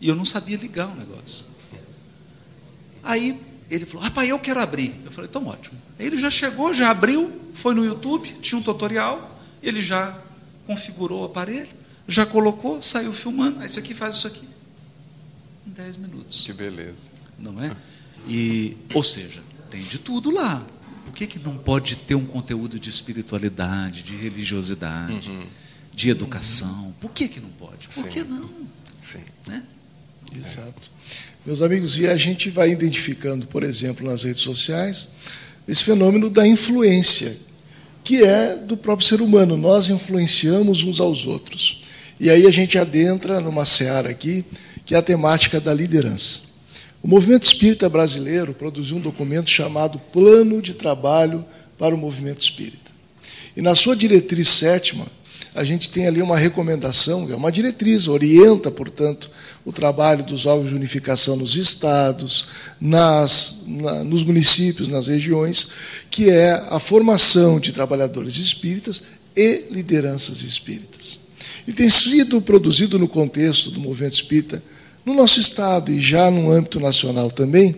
[0.00, 1.46] E eu não sabia ligar o negócio.
[3.02, 4.94] Aí ele falou, rapaz, eu quero abrir.
[5.04, 5.76] Eu falei, então ótimo.
[5.98, 10.16] Ele já chegou, já abriu, foi no YouTube, tinha um tutorial, ele já
[10.64, 11.68] configurou o aparelho,
[12.06, 13.58] já colocou, saiu filmando.
[13.58, 14.49] Aí isso aqui faz isso aqui.
[15.80, 16.44] Em 10 minutos.
[16.44, 17.10] Que beleza.
[17.38, 17.74] Não é?
[18.28, 20.64] E, ou seja, tem de tudo lá.
[21.04, 25.42] Por que, que não pode ter um conteúdo de espiritualidade, de religiosidade, uhum.
[25.92, 26.94] de educação?
[27.00, 27.88] Por que, que não pode?
[27.88, 28.08] Por Sim.
[28.08, 28.48] que não?
[29.00, 29.24] Sim.
[29.46, 29.62] Né?
[30.36, 30.90] Exato.
[31.44, 35.08] Meus amigos, e a gente vai identificando, por exemplo, nas redes sociais,
[35.66, 37.36] esse fenômeno da influência,
[38.04, 39.56] que é do próprio ser humano.
[39.56, 41.82] Nós influenciamos uns aos outros.
[42.20, 44.44] E aí a gente adentra numa seara aqui,
[44.90, 46.40] que é a temática da liderança.
[47.00, 51.44] O movimento espírita brasileiro produziu um documento chamado Plano de Trabalho
[51.78, 52.90] para o Movimento Espírita.
[53.56, 55.06] E na sua diretriz sétima,
[55.54, 59.30] a gente tem ali uma recomendação, é uma diretriz, orienta, portanto,
[59.64, 62.46] o trabalho dos órgãos de unificação nos estados,
[62.80, 65.68] nas, na, nos municípios, nas regiões,
[66.10, 69.04] que é a formação de trabalhadores espíritas
[69.36, 71.20] e lideranças espíritas.
[71.64, 74.60] E tem sido produzido no contexto do movimento espírita,
[75.04, 77.76] no nosso estado e já no âmbito nacional também,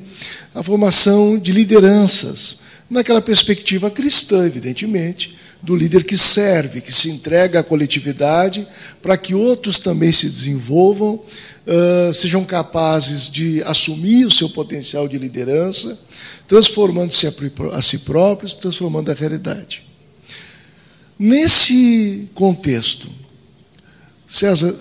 [0.55, 2.59] a formação de lideranças,
[2.91, 8.67] naquela perspectiva cristã, evidentemente, do líder que serve, que se entrega à coletividade
[9.01, 15.17] para que outros também se desenvolvam, uh, sejam capazes de assumir o seu potencial de
[15.19, 15.99] liderança,
[16.49, 17.33] transformando-se a,
[17.77, 19.85] a si próprios, transformando a realidade.
[21.17, 23.09] Nesse contexto,
[24.27, 24.75] César,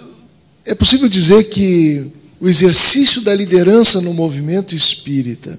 [0.66, 5.58] é possível dizer que o exercício da liderança no movimento espírita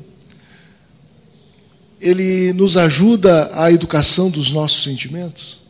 [2.03, 5.61] ele nos ajuda à educação dos nossos sentimentos?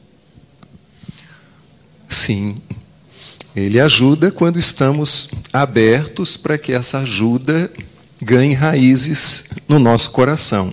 [2.08, 2.56] Sim.
[3.54, 7.70] Ele ajuda quando estamos abertos para que essa ajuda
[8.22, 10.72] ganhe raízes no nosso coração.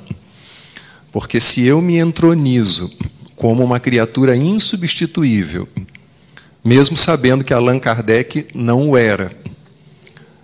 [1.12, 2.90] Porque se eu me entronizo
[3.36, 5.68] como uma criatura insubstituível,
[6.64, 9.38] mesmo sabendo que Allan Kardec não o era.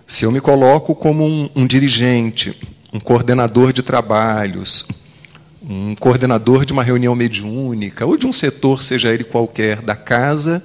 [0.06, 2.56] Se eu me coloco como um, um dirigente,
[2.92, 4.86] um coordenador de trabalhos,
[5.68, 10.62] um coordenador de uma reunião mediúnica, ou de um setor, seja ele qualquer, da casa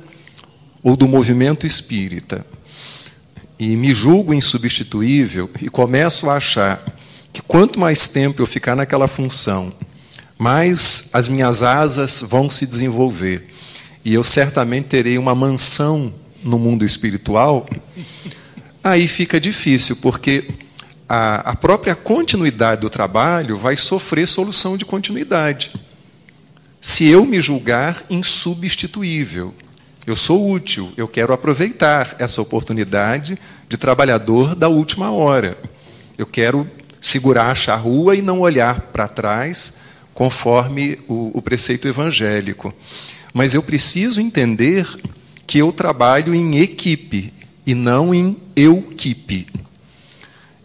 [0.83, 2.45] ou do movimento espírita,
[3.57, 6.83] e me julgo insubstituível e começo a achar
[7.33, 9.73] que quanto mais tempo eu ficar naquela função,
[10.37, 13.47] mais as minhas asas vão se desenvolver.
[14.03, 17.67] E eu certamente terei uma mansão no mundo espiritual,
[18.83, 20.47] aí fica difícil, porque
[21.07, 25.73] a, a própria continuidade do trabalho vai sofrer solução de continuidade.
[26.79, 29.53] Se eu me julgar insubstituível,
[30.07, 33.37] eu sou útil, eu quero aproveitar essa oportunidade
[33.69, 35.57] de trabalhador da última hora.
[36.17, 36.67] Eu quero
[36.99, 39.81] segurar a charrua e não olhar para trás,
[40.13, 42.73] conforme o, o preceito evangélico.
[43.33, 44.87] Mas eu preciso entender
[45.45, 47.33] que eu trabalho em equipe
[47.71, 49.47] e não em euquipe.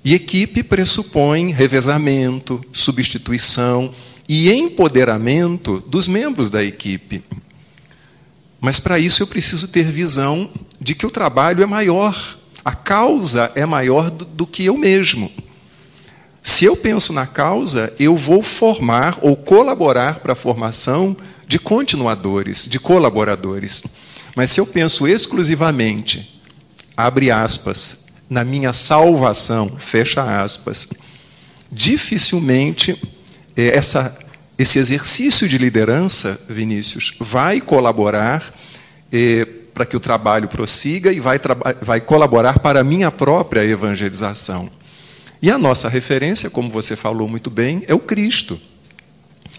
[0.04, 3.94] E equipe pressupõe revezamento, substituição
[4.28, 7.22] e empoderamento dos membros da equipe.
[8.60, 12.20] Mas para isso eu preciso ter visão de que o trabalho é maior,
[12.64, 15.30] a causa é maior do, do que eu mesmo.
[16.42, 21.16] Se eu penso na causa, eu vou formar ou colaborar para a formação
[21.46, 23.84] de continuadores, de colaboradores.
[24.34, 26.35] Mas se eu penso exclusivamente,
[26.96, 30.88] abre aspas, na minha salvação, fecha aspas,
[31.70, 33.00] dificilmente
[33.56, 34.16] eh, essa,
[34.58, 38.42] esse exercício de liderança, Vinícius, vai colaborar
[39.12, 41.38] eh, para que o trabalho prossiga e vai,
[41.82, 44.70] vai colaborar para a minha própria evangelização.
[45.42, 48.58] E a nossa referência, como você falou muito bem, é o Cristo.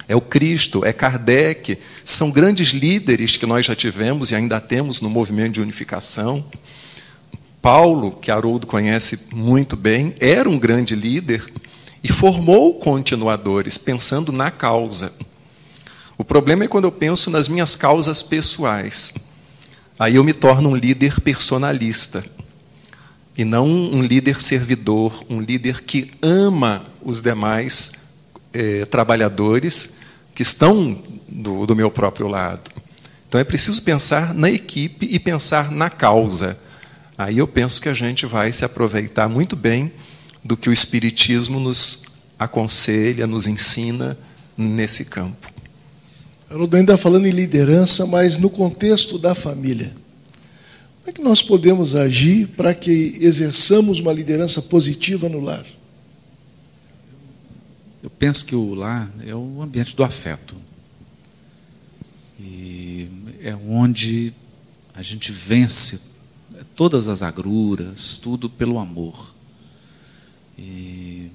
[0.08, 5.02] É o Cristo, é Kardec, são grandes líderes que nós já tivemos e ainda temos
[5.02, 6.44] no movimento de unificação.
[7.62, 11.52] Paulo, que Haroldo conhece muito bem, era um grande líder
[12.04, 15.12] e formou continuadores, pensando na causa.
[16.18, 19.14] O problema é quando eu penso nas minhas causas pessoais.
[20.00, 22.24] Aí eu me torno um líder personalista.
[23.38, 28.08] E não um líder servidor, um líder que ama os demais
[28.54, 29.98] eh, trabalhadores
[30.34, 32.72] que estão do, do meu próprio lado.
[33.28, 36.58] Então é preciso pensar na equipe e pensar na causa.
[37.18, 39.92] Aí eu penso que a gente vai se aproveitar muito bem
[40.44, 42.06] do que o Espiritismo nos
[42.38, 44.16] aconselha, nos ensina
[44.56, 45.52] nesse campo.
[46.50, 49.94] Haroldo ainda falando em liderança, mas no contexto da família.
[51.00, 55.66] Como é que nós podemos agir para que exerçamos uma liderança positiva no lar?
[58.04, 60.56] Eu penso que o lar é o ambiente do afeto.
[62.40, 63.10] E
[63.42, 64.32] é onde
[64.94, 66.07] a gente vence
[66.78, 69.34] todas as agruras, tudo pelo amor.
[70.58, 71.32] E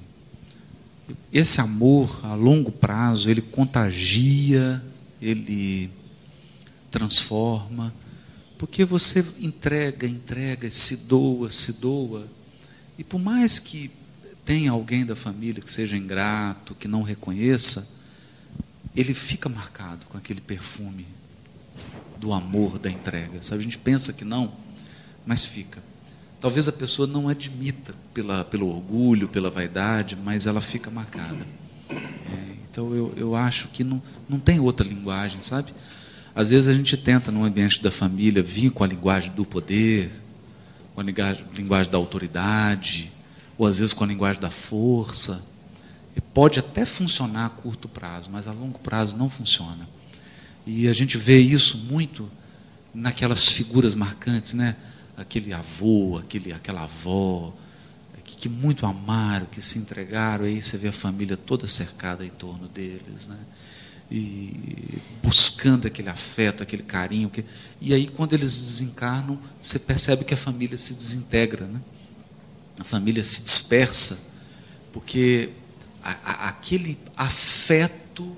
[1.32, 4.80] esse amor a longo prazo, ele contagia,
[5.20, 5.90] ele
[6.92, 7.92] transforma,
[8.56, 12.24] porque você entrega, entrega, se doa, se doa.
[12.96, 13.90] E por mais que
[14.44, 18.04] tem alguém da família que seja ingrato, que não reconheça,
[18.94, 21.04] ele fica marcado com aquele perfume
[22.20, 23.42] do amor, da entrega.
[23.42, 24.61] Sabe, a gente pensa que não,
[25.26, 25.82] mas fica.
[26.40, 31.46] Talvez a pessoa não admita pela, pelo orgulho, pela vaidade, mas ela fica marcada.
[31.88, 31.96] É,
[32.70, 35.72] então eu, eu acho que não, não tem outra linguagem, sabe?
[36.34, 40.10] Às vezes a gente tenta, no ambiente da família, vir com a linguagem do poder,
[40.94, 43.12] com a linguagem, da autoridade,
[43.56, 45.50] ou às vezes com a linguagem da força.
[46.16, 49.88] E pode até funcionar a curto prazo, mas a longo prazo não funciona.
[50.66, 52.28] E a gente vê isso muito
[52.94, 54.76] naquelas figuras marcantes, né?
[55.22, 57.54] Aquele avô, aquele, aquela avó,
[58.24, 62.30] que, que muito amaram, que se entregaram, aí você vê a família toda cercada em
[62.30, 63.38] torno deles, né?
[64.10, 67.30] E buscando aquele afeto, aquele carinho.
[67.30, 67.44] Que,
[67.80, 71.80] e aí, quando eles desencarnam, você percebe que a família se desintegra, né?
[72.78, 74.32] a família se dispersa,
[74.92, 75.50] porque
[76.02, 78.36] a, a, aquele afeto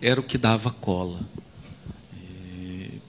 [0.00, 1.20] era o que dava cola.
[2.14, 3.00] E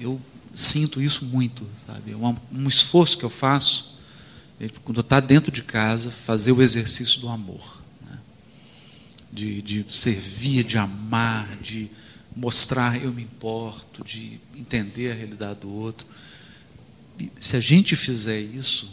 [0.00, 0.20] eu
[0.54, 2.12] sinto isso muito, sabe?
[2.12, 3.98] É um, um esforço que eu faço
[4.60, 8.18] é, quando está dentro de casa, fazer o exercício do amor, né?
[9.32, 11.90] de, de servir, de amar, de
[12.34, 16.06] mostrar eu me importo, de entender a realidade do outro.
[17.18, 18.88] E se a gente fizer isso,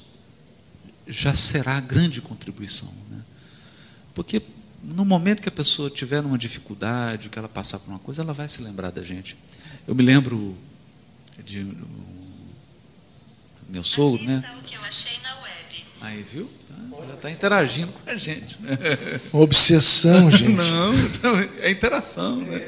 [1.08, 2.92] já será grande contribuição.
[3.10, 3.22] Né?
[4.14, 4.42] Porque
[4.84, 8.34] no momento que a pessoa tiver uma dificuldade, que ela passar por uma coisa, ela
[8.34, 9.38] vai se lembrar da gente.
[9.88, 10.58] Eu me lembro
[11.44, 11.76] de um,
[13.70, 14.44] meu sogro, né?
[14.60, 15.86] o que eu achei na web.
[16.02, 16.50] Aí, viu?
[17.02, 18.62] Ela está interagindo com a gente.
[18.62, 18.78] Né?
[19.32, 20.54] Obsessão, gente.
[20.54, 22.38] Não, então, é interação.
[22.38, 22.62] Né?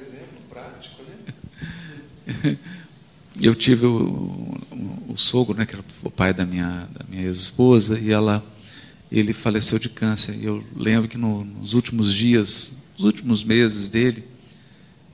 [0.00, 2.58] Exemplo prático, né?
[3.40, 7.24] Eu tive o, o, o, sogro, né, que era o pai da minha, da minha
[7.24, 8.42] ex-esposa, e ela,
[9.12, 10.34] ele faleceu de câncer.
[10.36, 14.24] E eu lembro que no, nos últimos dias, nos últimos meses dele,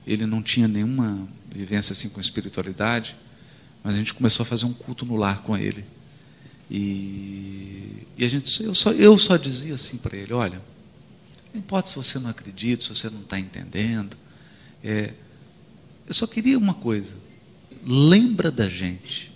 [0.05, 3.15] ele não tinha nenhuma vivência assim com espiritualidade,
[3.83, 5.85] mas a gente começou a fazer um culto no lar com ele.
[6.69, 10.61] E, e a gente, eu só, eu só dizia assim para ele: olha,
[11.53, 14.17] não importa se você não acredita, se você não está entendendo,
[14.83, 15.13] é,
[16.07, 17.15] eu só queria uma coisa:
[17.85, 19.31] lembra da gente.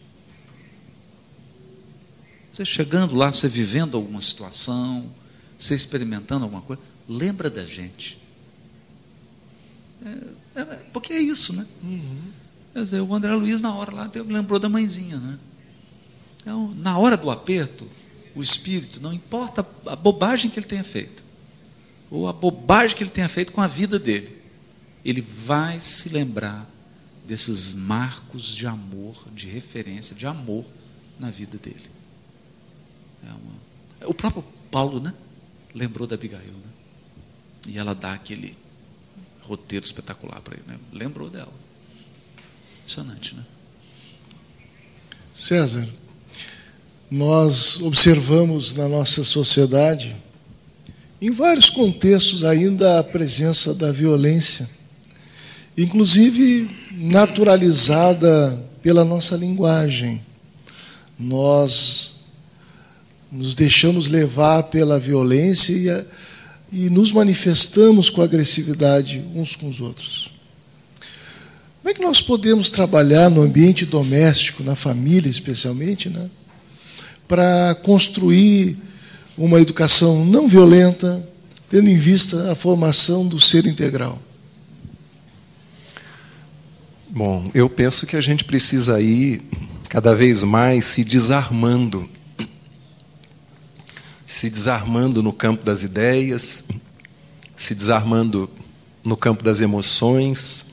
[2.51, 5.13] Você chegando lá, você vivendo alguma situação,
[5.57, 8.17] você experimentando alguma coisa, lembra da gente.
[10.03, 10.17] É,
[10.93, 11.65] porque é isso, né?
[11.83, 12.21] Uhum.
[12.73, 15.39] Quer dizer, o André Luiz, na hora lá, lembrou da mãezinha, né?
[16.41, 17.87] Então, na hora do aperto,
[18.35, 21.23] o espírito, não importa a bobagem que ele tenha feito,
[22.09, 24.35] ou a bobagem que ele tenha feito com a vida dele,
[25.03, 26.69] ele vai se lembrar
[27.25, 30.65] desses marcos de amor, de referência, de amor
[31.19, 31.89] na vida dele.
[33.23, 34.09] É uma...
[34.09, 35.13] O próprio Paulo, né?
[35.73, 36.71] Lembrou da Abigail, né?
[37.67, 38.55] E ela dá aquele
[39.47, 40.77] roteiro espetacular para ele, né?
[40.91, 41.53] Lembrou dela.
[42.79, 43.43] Impressionante, né?
[45.33, 45.87] César,
[47.09, 50.15] nós observamos na nossa sociedade,
[51.21, 54.69] em vários contextos, ainda a presença da violência,
[55.77, 60.21] inclusive naturalizada pela nossa linguagem.
[61.17, 62.17] Nós
[63.31, 66.05] nos deixamos levar pela violência e,
[66.71, 70.31] e nos manifestamos com agressividade uns com os outros.
[71.81, 76.29] Como é que nós podemos trabalhar no ambiente doméstico, na família especialmente, né?
[77.27, 78.77] para construir
[79.37, 81.21] uma educação não violenta,
[81.69, 84.21] tendo em vista a formação do ser integral?
[87.09, 89.41] Bom, eu penso que a gente precisa ir
[89.89, 92.09] cada vez mais se desarmando.
[94.27, 96.65] Se desarmando no campo das ideias,
[97.55, 98.49] se desarmando
[99.01, 100.65] no campo das emoções,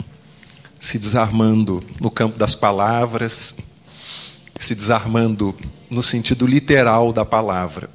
[0.81, 3.57] se desarmando no campo das palavras,
[4.59, 5.55] se desarmando
[5.89, 7.89] no sentido literal da palavra.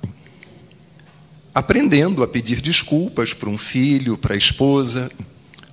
[1.54, 5.12] Aprendendo a pedir desculpas para um filho, para a esposa,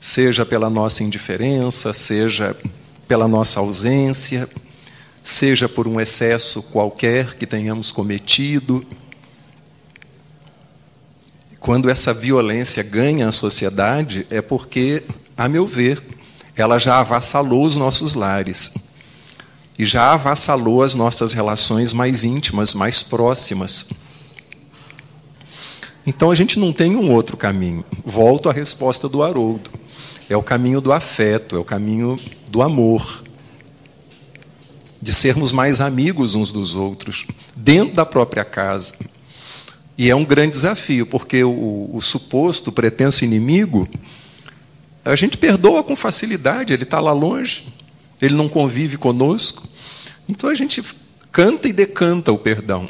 [0.01, 2.57] seja pela nossa indiferença, seja
[3.07, 4.49] pela nossa ausência,
[5.22, 8.85] seja por um excesso qualquer que tenhamos cometido.
[11.66, 15.02] Quando essa violência ganha a sociedade, é porque,
[15.37, 16.00] a meu ver,
[16.55, 18.72] ela já avassalou os nossos lares
[19.76, 23.90] e já avassalou as nossas relações mais íntimas, mais próximas.
[26.07, 27.85] Então a gente não tem um outro caminho.
[28.05, 29.68] Volto à resposta do Haroldo.
[30.31, 32.16] É o caminho do afeto, é o caminho
[32.48, 33.24] do amor.
[35.02, 37.26] De sermos mais amigos uns dos outros,
[37.57, 38.94] dentro da própria casa.
[39.98, 43.88] E é um grande desafio, porque o, o suposto, o pretenso inimigo,
[45.04, 47.76] a gente perdoa com facilidade, ele está lá longe
[48.20, 49.68] ele não convive conosco.
[50.28, 50.82] Então a gente
[51.30, 52.88] canta e decanta o perdão.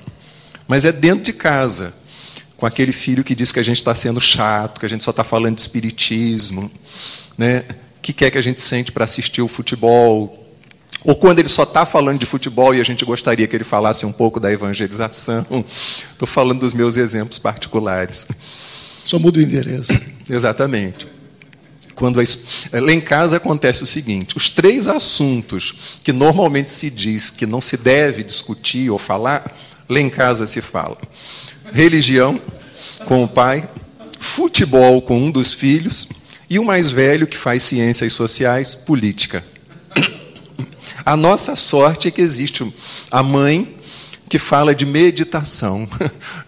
[0.69, 1.95] Mas é dentro de casa,
[2.57, 5.11] com aquele filho que diz que a gente está sendo chato, que a gente só
[5.11, 6.71] está falando de espiritismo,
[7.37, 7.65] né?
[8.01, 10.45] que quer que a gente sente para assistir o futebol.
[11.07, 14.05] Ou quando ele só está falando de futebol e a gente gostaria que ele falasse
[14.05, 15.47] um pouco da evangelização.
[16.11, 18.27] Estou falando dos meus exemplos particulares.
[19.05, 19.93] Só muda o endereço.
[20.29, 21.07] Exatamente.
[21.95, 22.25] Quando a,
[22.73, 27.61] lá em casa acontece o seguinte: os três assuntos que normalmente se diz que não
[27.61, 29.45] se deve discutir ou falar,
[29.89, 30.99] lá em casa se fala.
[31.73, 32.41] Religião
[33.07, 33.69] com o pai,
[34.19, 36.09] futebol com um dos filhos
[36.51, 39.45] e o mais velho que faz ciências sociais, política.
[41.07, 42.67] A nossa sorte é que existe
[43.13, 43.77] a mãe
[44.29, 45.89] que fala de meditação.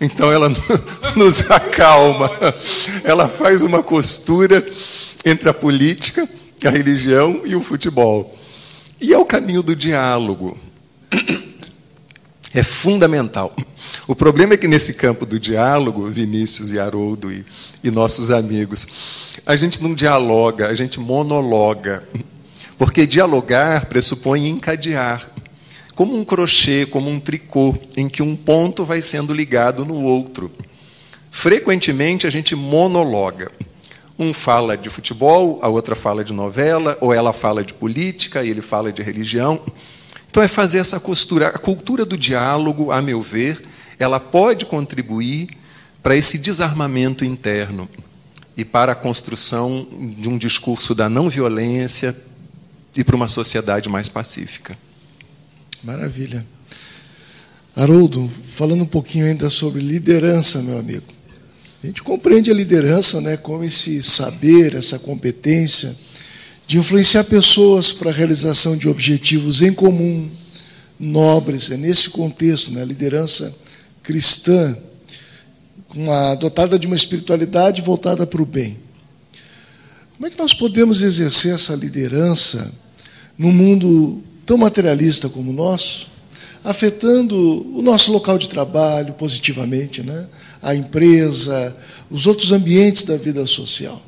[0.00, 0.48] Então ela
[1.16, 2.30] nos acalma.
[3.02, 4.64] Ela faz uma costura
[5.24, 6.28] entre a política,
[6.64, 8.38] a religião e o futebol.
[9.00, 10.56] E é o caminho do diálogo.
[12.54, 13.56] É fundamental.
[14.06, 17.44] O problema é que nesse campo do diálogo, Vinícius e Haroldo e,
[17.82, 18.86] e nossos amigos,
[19.44, 22.06] a gente não dialoga, a gente monologa.
[22.78, 25.28] Porque dialogar pressupõe encadear,
[25.96, 30.50] como um crochê, como um tricô, em que um ponto vai sendo ligado no outro.
[31.30, 33.50] frequentemente a gente monologa.
[34.18, 38.50] Um fala de futebol, a outra fala de novela, ou ela fala de política e
[38.50, 39.60] ele fala de religião.
[40.30, 41.48] Então é fazer essa costura.
[41.48, 43.64] A cultura do diálogo, a meu ver,
[43.98, 45.48] ela pode contribuir
[46.02, 47.88] para esse desarmamento interno
[48.56, 52.16] e para a construção de um discurso da não violência
[52.98, 54.76] e para uma sociedade mais pacífica.
[55.84, 56.44] Maravilha.
[57.76, 61.06] Haroldo, falando um pouquinho ainda sobre liderança, meu amigo.
[61.80, 65.96] A gente compreende a liderança né, como esse saber, essa competência
[66.66, 70.28] de influenciar pessoas para a realização de objetivos em comum,
[70.98, 71.70] nobres.
[71.70, 73.56] É nesse contexto, né, a liderança
[74.02, 74.76] cristã,
[75.94, 78.76] uma, dotada de uma espiritualidade voltada para o bem.
[80.16, 82.87] Como é que nós podemos exercer essa liderança
[83.38, 86.08] num mundo tão materialista como o nosso,
[86.64, 87.36] afetando
[87.76, 90.28] o nosso local de trabalho positivamente, né?
[90.60, 91.76] a empresa,
[92.10, 94.02] os outros ambientes da vida social?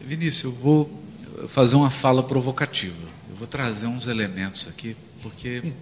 [0.00, 0.90] Vinícius, eu vou
[1.48, 3.06] fazer uma fala provocativa.
[3.28, 5.72] Eu vou trazer uns elementos aqui, porque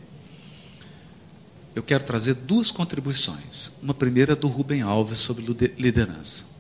[1.75, 3.79] eu quero trazer duas contribuições.
[3.83, 5.45] Uma primeira do Rubem Alves sobre
[5.77, 6.54] liderança.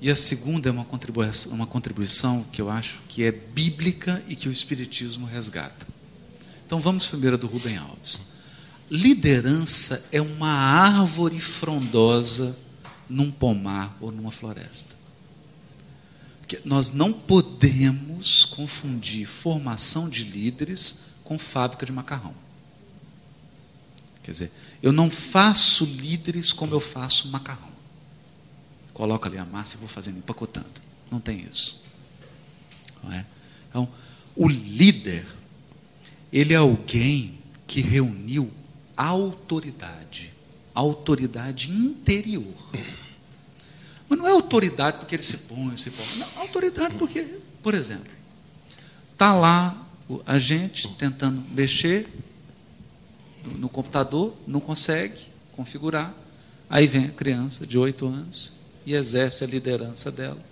[0.00, 4.36] E a segunda é uma contribuição, uma contribuição que eu acho que é bíblica e
[4.36, 5.86] que o Espiritismo resgata.
[6.66, 8.28] Então vamos primeiro do Rubem Alves.
[8.90, 12.56] Liderança é uma árvore frondosa
[13.08, 14.94] num pomar ou numa floresta.
[16.40, 22.34] Porque nós não podemos confundir formação de líderes com fábrica de macarrão.
[24.22, 27.77] Quer dizer, eu não faço líderes como eu faço macarrão.
[28.98, 30.66] Coloca ali a massa e vou fazendo, empacotando.
[31.08, 31.84] Não tem isso.
[33.00, 33.24] Não é?
[33.68, 33.88] Então,
[34.34, 35.24] o líder,
[36.32, 38.52] ele é alguém que reuniu
[38.96, 40.32] autoridade,
[40.74, 42.52] autoridade interior.
[44.08, 46.04] Mas não é autoridade porque ele se põe, se põe.
[46.16, 47.22] Não, autoridade porque,
[47.62, 48.10] por exemplo,
[49.12, 49.80] está lá
[50.26, 52.08] a gente tentando mexer
[53.44, 56.12] no computador, não consegue configurar.
[56.68, 58.57] Aí vem a criança de oito anos
[58.88, 60.42] e exerce a liderança dela.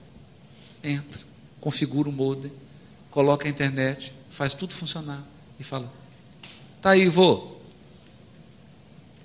[0.85, 1.23] Entra,
[1.59, 2.53] configura o modem,
[3.11, 5.27] coloca a internet, faz tudo funcionar
[5.59, 5.91] e fala:
[6.83, 7.57] tá aí, vou.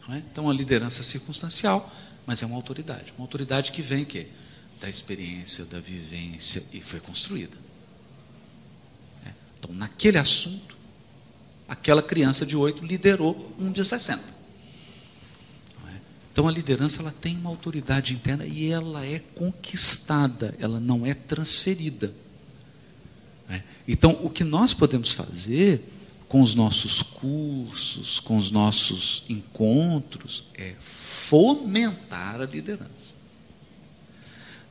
[0.09, 0.17] É?
[0.17, 1.91] Então, a liderança circunstancial,
[2.25, 3.13] mas é uma autoridade.
[3.17, 4.27] Uma autoridade que vem que
[4.79, 7.57] da experiência, da vivência e foi construída.
[9.25, 9.29] É?
[9.59, 10.77] Então, naquele assunto,
[11.67, 14.30] aquela criança de 8 liderou um de 60.
[16.31, 21.13] Então a liderança ela tem uma autoridade interna e ela é conquistada, ela não é
[21.13, 22.13] transferida.
[23.49, 23.61] É?
[23.87, 25.83] Então o que nós podemos fazer
[26.31, 33.15] com os nossos cursos, com os nossos encontros, é fomentar a liderança.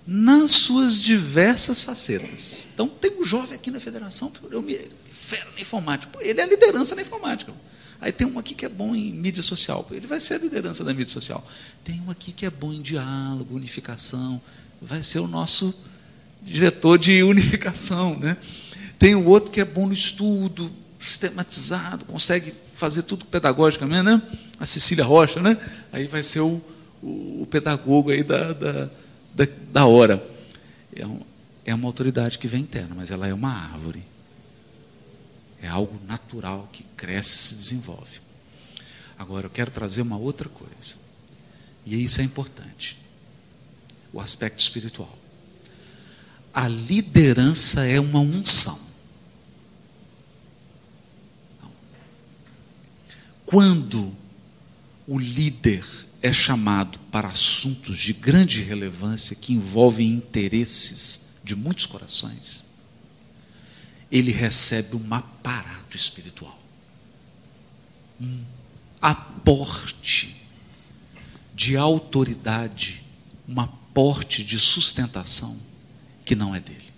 [0.07, 2.71] Nas suas diversas facetas.
[2.73, 6.19] Então, tem um jovem aqui na federação, eu me, fera na informática.
[6.23, 7.53] Ele é a liderança na informática.
[8.01, 9.87] Aí tem um aqui que é bom em mídia social.
[9.91, 11.47] Ele vai ser a liderança da mídia social.
[11.85, 14.41] Tem um aqui que é bom em diálogo, unificação.
[14.81, 15.75] Vai ser o nosso
[16.43, 18.19] diretor de unificação.
[18.19, 18.37] Né?
[18.99, 24.23] Tem o outro que é bom no estudo, sistematizado, consegue fazer tudo pedagogicamente, né?
[24.59, 25.57] A Cecília Rocha, né?
[25.91, 26.61] Aí vai ser o,
[27.03, 28.91] o, o pedagogo aí da, da,
[29.35, 30.23] da, da hora.
[30.95, 31.21] É, um,
[31.65, 34.03] é uma autoridade que vem interna, mas ela é uma árvore.
[35.63, 38.21] É algo natural que cresce e se desenvolve.
[39.19, 40.97] Agora, eu quero trazer uma outra coisa.
[41.85, 42.99] E isso é importante.
[44.13, 45.19] O aspecto espiritual.
[46.53, 48.91] A liderança é uma unção.
[53.45, 54.17] Quando
[55.07, 55.85] o líder
[56.23, 62.70] é chamado para assuntos de grande relevância que envolvem interesses de muitos corações,
[64.11, 66.59] ele recebe um aparato espiritual.
[68.21, 68.45] Um
[69.01, 70.45] aporte
[71.55, 73.03] de autoridade,
[73.49, 75.59] um aporte de sustentação
[76.25, 76.91] que não é dele.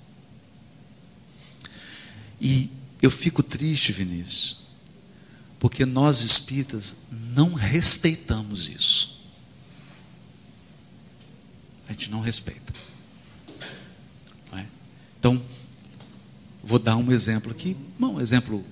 [2.40, 4.68] E eu fico triste, Vinícius,
[5.58, 9.20] porque nós espíritas não respeitamos isso.
[11.88, 12.72] A gente não respeita.
[14.50, 14.66] Não é?
[15.18, 15.42] Então,
[16.62, 18.64] Vou dar um exemplo aqui, um exemplo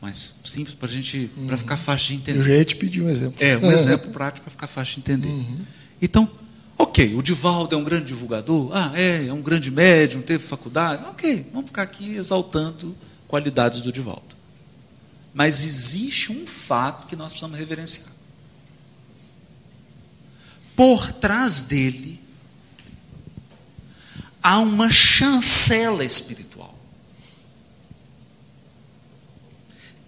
[0.00, 1.46] mais simples para gente, uhum.
[1.46, 2.38] para ficar fácil de entender.
[2.38, 3.36] Eu já ia te pedir um exemplo.
[3.42, 5.28] É, um exemplo prático para ficar fácil de entender.
[5.28, 5.64] Uhum.
[6.00, 6.30] Então,
[6.76, 11.04] ok, o Divaldo é um grande divulgador, ah, é, é um grande médium, teve faculdade,
[11.06, 12.94] ok, vamos ficar aqui exaltando
[13.26, 14.36] qualidades do Divaldo.
[15.32, 18.14] Mas existe um fato que nós precisamos reverenciar.
[20.74, 22.20] por trás dele
[24.42, 26.45] há uma chancela espiritual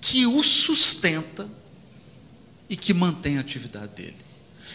[0.08, 1.46] que o sustenta
[2.68, 4.16] e que mantém a atividade dele.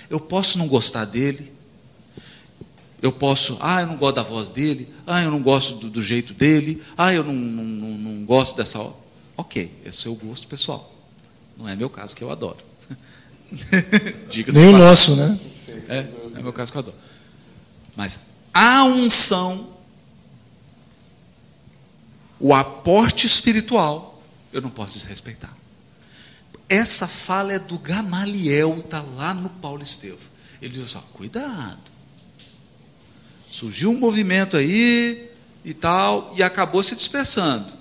[0.07, 1.51] Eu posso não gostar dele,
[3.01, 6.03] eu posso, ah, eu não gosto da voz dele, ah, eu não gosto do, do
[6.03, 8.79] jeito dele, ah, eu não, não, não, não gosto dessa.
[9.35, 10.93] Ok, esse é o gosto pessoal.
[11.57, 12.63] Não é meu caso que eu adoro.
[14.53, 15.39] Nem o nosso, né?
[15.89, 16.97] É, é meu caso que eu adoro.
[17.95, 18.19] Mas
[18.53, 19.67] a unção,
[22.39, 24.12] o aporte espiritual,
[24.53, 25.53] eu não posso desrespeitar.
[26.69, 30.17] Essa fala é do Gamaliel, está lá no Paulo Estevam.
[30.61, 31.91] Ele diz assim: cuidado.
[33.51, 35.29] Surgiu um movimento aí
[35.65, 37.71] e tal, e acabou se dispersando.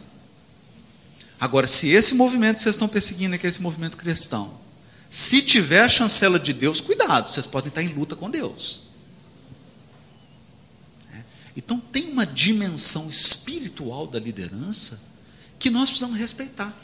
[1.39, 4.61] Agora, se esse movimento que vocês estão perseguindo, que é esse movimento cristão,
[5.09, 8.85] se tiver a chancela de Deus, cuidado, vocês podem estar em luta com Deus.
[11.13, 11.23] É.
[11.57, 15.12] Então tem uma dimensão espiritual da liderança
[15.63, 16.77] que nós precisamos respeitar,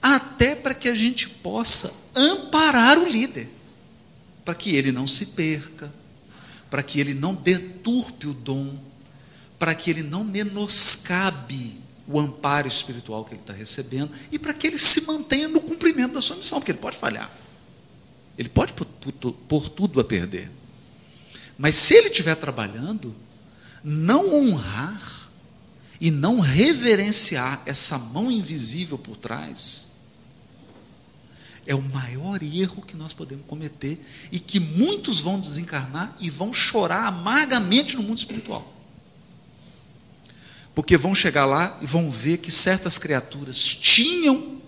[0.00, 3.48] até para que a gente possa amparar o líder,
[4.44, 5.92] para que ele não se perca,
[6.70, 8.78] para que ele não deturpe o dom,
[9.58, 14.68] para que ele não menoscabe o amparo espiritual que ele está recebendo e para que
[14.68, 17.28] ele se mantenha no cumprimento da sua missão, porque ele pode falhar.
[18.38, 20.48] Ele pode pôr tudo a perder.
[21.58, 23.16] Mas se ele estiver trabalhando,
[23.82, 25.21] não honrar
[26.02, 30.00] e não reverenciar essa mão invisível por trás,
[31.64, 36.52] é o maior erro que nós podemos cometer e que muitos vão desencarnar e vão
[36.52, 38.74] chorar amargamente no mundo espiritual.
[40.74, 44.60] Porque vão chegar lá e vão ver que certas criaturas tinham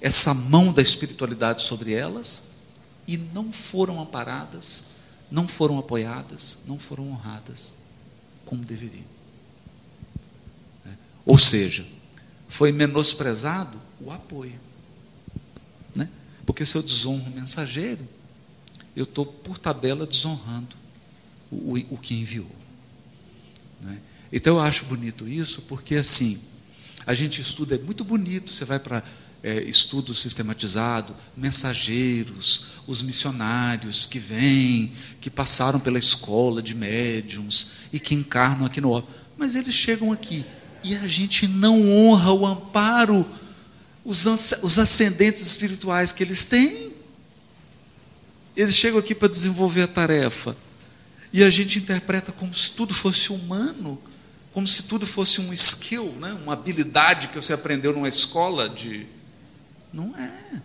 [0.00, 2.50] essa mão da espiritualidade sobre elas
[3.08, 4.90] e não foram amparadas,
[5.28, 7.78] não foram apoiadas, não foram honradas
[8.46, 9.19] como deveriam.
[11.24, 11.86] Ou seja,
[12.48, 14.58] foi menosprezado o apoio.
[15.94, 16.08] Né?
[16.44, 18.06] Porque se eu desonro o mensageiro,
[18.96, 20.76] eu estou, por tabela, desonrando
[21.50, 22.50] o, o, o que enviou.
[23.80, 23.98] Né?
[24.32, 26.40] Então eu acho bonito isso, porque assim,
[27.06, 29.02] a gente estuda, é muito bonito, você vai para
[29.42, 37.98] é, estudo sistematizado, mensageiros, os missionários que vêm, que passaram pela escola de médiums e
[37.98, 39.02] que encarnam aqui no
[39.36, 40.44] mas eles chegam aqui
[40.82, 43.26] e a gente não honra o amparo,
[44.04, 46.92] os, os ascendentes espirituais que eles têm.
[48.56, 50.56] Eles chegam aqui para desenvolver a tarefa
[51.32, 54.00] e a gente interpreta como se tudo fosse humano,
[54.52, 56.32] como se tudo fosse um skill, né?
[56.32, 59.06] uma habilidade que você aprendeu numa escola de
[59.92, 60.62] não é.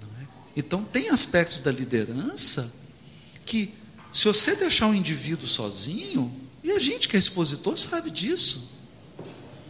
[0.00, 0.26] Não é.
[0.56, 2.80] Então, tem aspectos da liderança
[3.46, 3.72] que,
[4.10, 8.72] se você deixar um indivíduo sozinho, e a gente que é expositor sabe disso.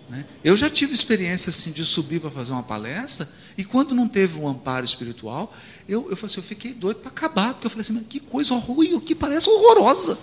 [0.09, 0.25] Né?
[0.45, 4.39] Eu já tive experiência assim de subir para fazer uma palestra, e quando não teve
[4.39, 5.55] um amparo espiritual,
[5.89, 8.99] eu, eu, assim, eu fiquei doido para acabar, porque eu falei assim, que coisa ruim,
[9.01, 10.19] que parece horrorosa.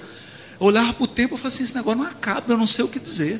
[0.59, 2.86] Eu olhava para o tempo e falei assim, esse negócio não acaba, eu não sei
[2.86, 3.39] o que dizer.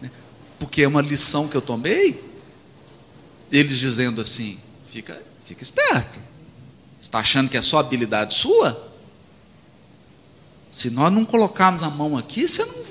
[0.00, 0.10] Né?
[0.58, 2.32] Porque é uma lição que eu tomei,
[3.52, 4.58] eles dizendo assim:
[4.88, 6.18] fica, fica esperto.
[6.98, 8.91] Está achando que é só habilidade sua?
[10.72, 12.84] Se nós não colocarmos a mão aqui, você não.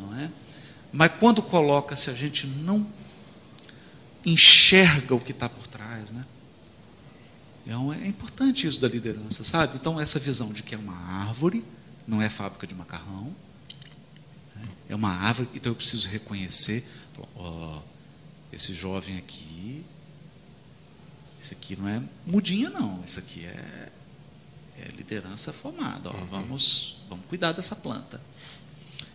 [0.00, 0.30] Não é?
[0.92, 2.86] Mas quando coloca, se a gente não
[4.24, 6.24] enxerga o que está por trás, né?
[7.64, 9.76] Então, é importante isso da liderança, sabe?
[9.76, 11.64] Então, essa visão de que é uma árvore,
[12.06, 13.34] não é fábrica de macarrão,
[14.54, 14.68] né?
[14.88, 16.86] é uma árvore, então eu preciso reconhecer,
[17.34, 17.80] oh,
[18.52, 19.84] esse jovem aqui,
[21.40, 23.88] isso aqui não é mudinha não, isso aqui é,
[24.80, 26.10] é liderança formada.
[26.10, 26.26] Ó, uhum.
[26.26, 28.20] vamos, vamos cuidar dessa planta.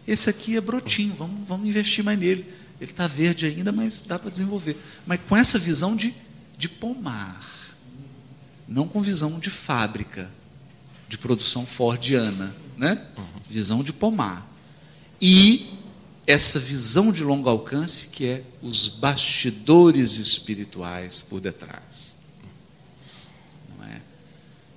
[0.07, 2.45] Esse aqui é brotinho, vamos, vamos investir mais nele.
[2.79, 4.75] Ele está verde ainda, mas dá para desenvolver.
[5.05, 6.13] Mas com essa visão de,
[6.57, 7.75] de pomar,
[8.67, 10.31] não com visão de fábrica,
[11.07, 13.05] de produção fordiana, né?
[13.17, 13.25] Uhum.
[13.47, 14.49] Visão de pomar.
[15.21, 15.77] E
[16.25, 22.17] essa visão de longo alcance que é os bastidores espirituais por detrás.
[23.77, 24.01] Não é?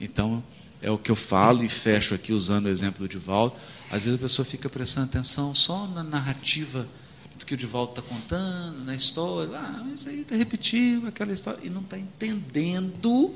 [0.01, 0.43] Então,
[0.85, 3.57] é o que eu falo e fecho aqui usando o exemplo do Divaldo.
[3.91, 6.87] Às vezes a pessoa fica prestando atenção só na narrativa
[7.39, 9.57] do que o Divaldo está contando, na história.
[9.57, 11.59] Ah, mas aí está repetindo aquela história.
[11.63, 13.35] E não está entendendo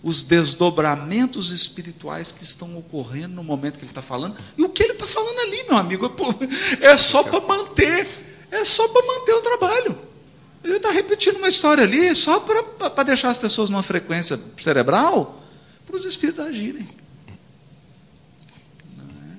[0.00, 4.36] os desdobramentos espirituais que estão ocorrendo no momento que ele está falando.
[4.56, 6.08] E o que ele está falando ali, meu amigo,
[6.82, 8.06] é, só para manter,
[8.52, 9.98] é só para manter o trabalho.
[10.62, 15.40] Ele está repetindo uma história ali só para deixar as pessoas numa frequência cerebral
[15.86, 16.88] para os espíritos agirem.
[18.98, 19.36] É?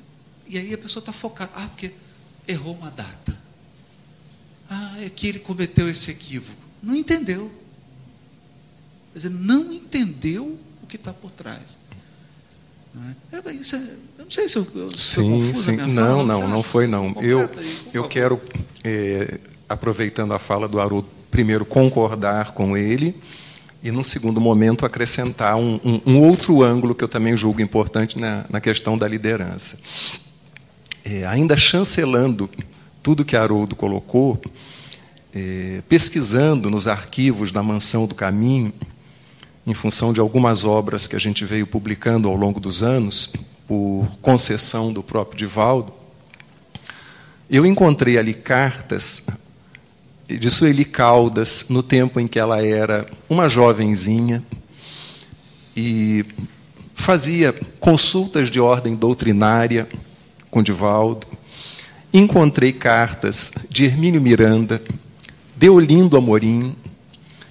[0.47, 1.51] E aí a pessoa está focada.
[1.55, 1.91] Ah, porque
[2.47, 3.37] errou uma data.
[4.69, 6.61] Ah, é que ele cometeu esse equívoco.
[6.81, 7.51] Não entendeu.
[9.13, 11.77] Quer dizer, não entendeu o que está por trás.
[13.31, 13.37] É?
[13.37, 13.55] É, é, eu
[14.25, 14.65] não sei se eu,
[14.95, 15.75] se sim, eu sim.
[15.75, 17.13] Não, não, não foi não.
[17.21, 18.41] Eu, aí, eu quero,
[18.83, 23.15] é, aproveitando a fala do Haroldo, primeiro concordar com ele
[23.85, 28.17] e, num segundo momento, acrescentar um, um, um outro ângulo que eu também julgo importante
[28.17, 29.77] na, na questão da liderança.
[31.03, 32.49] É, ainda chancelando
[33.03, 34.41] tudo que Haroldo colocou,
[35.31, 38.73] é, pesquisando nos arquivos da Mansão do Caminho,
[39.67, 43.33] em função de algumas obras que a gente veio publicando ao longo dos anos,
[43.67, 45.93] por concessão do próprio Divaldo,
[47.47, 49.27] eu encontrei ali cartas
[50.27, 54.43] de Sueli Caldas, no tempo em que ela era uma jovenzinha
[55.75, 56.25] e
[56.93, 59.87] fazia consultas de ordem doutrinária
[60.49, 61.27] com Divaldo.
[62.13, 64.81] Encontrei cartas de Hermínio Miranda,
[65.57, 66.75] Deolindo Amorim,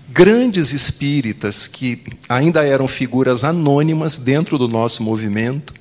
[0.09, 5.75] grandes espíritas que ainda eram figuras anônimas dentro do nosso movimento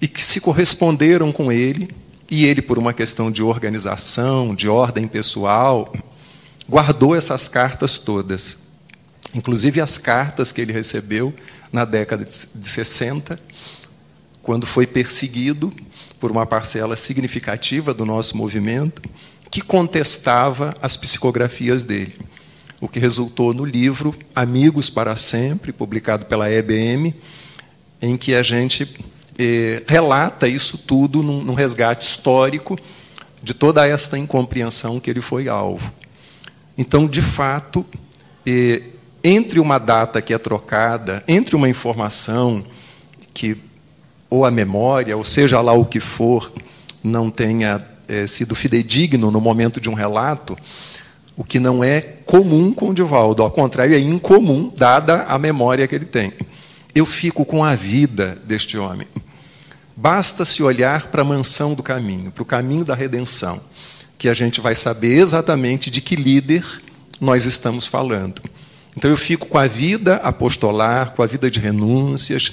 [0.00, 1.90] e que se corresponderam com ele,
[2.30, 5.92] e ele, por uma questão de organização, de ordem pessoal,
[6.68, 8.58] guardou essas cartas todas,
[9.34, 11.34] inclusive as cartas que ele recebeu
[11.72, 13.38] na década de 60,
[14.42, 15.72] quando foi perseguido
[16.20, 19.02] por uma parcela significativa do nosso movimento
[19.50, 22.14] que contestava as psicografias dele.
[22.80, 27.14] O que resultou no livro Amigos para Sempre, publicado pela EBM,
[28.00, 28.88] em que a gente
[29.42, 32.78] eh, relata isso tudo num, num, resgate histórico
[33.42, 35.90] de toda esta incompreensão que ele foi alvo.
[36.76, 37.86] Então, de fato,
[38.44, 38.82] eh,
[39.24, 42.62] entre uma data que é trocada, entre uma informação
[43.32, 43.56] que
[44.28, 46.52] ou a memória, ou seja lá o que for,
[47.02, 50.54] não tenha eh, sido fidedigno no momento de um relato,
[51.34, 55.88] o que não é comum com o Divaldo, ao contrário, é incomum, dada a memória
[55.88, 56.30] que ele tem.
[56.94, 59.08] Eu fico com a vida deste homem.
[60.00, 63.60] Basta se olhar para a mansão do caminho, para o caminho da redenção,
[64.16, 66.64] que a gente vai saber exatamente de que líder
[67.20, 68.40] nós estamos falando.
[68.96, 72.50] Então eu fico com a vida apostolar, com a vida de renúncias,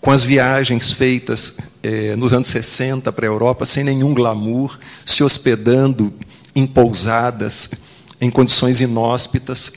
[0.00, 5.24] com as viagens feitas eh, nos anos 60 para a Europa, sem nenhum glamour, se
[5.24, 6.14] hospedando
[6.54, 7.68] em pousadas
[8.20, 9.72] em condições inóspitas,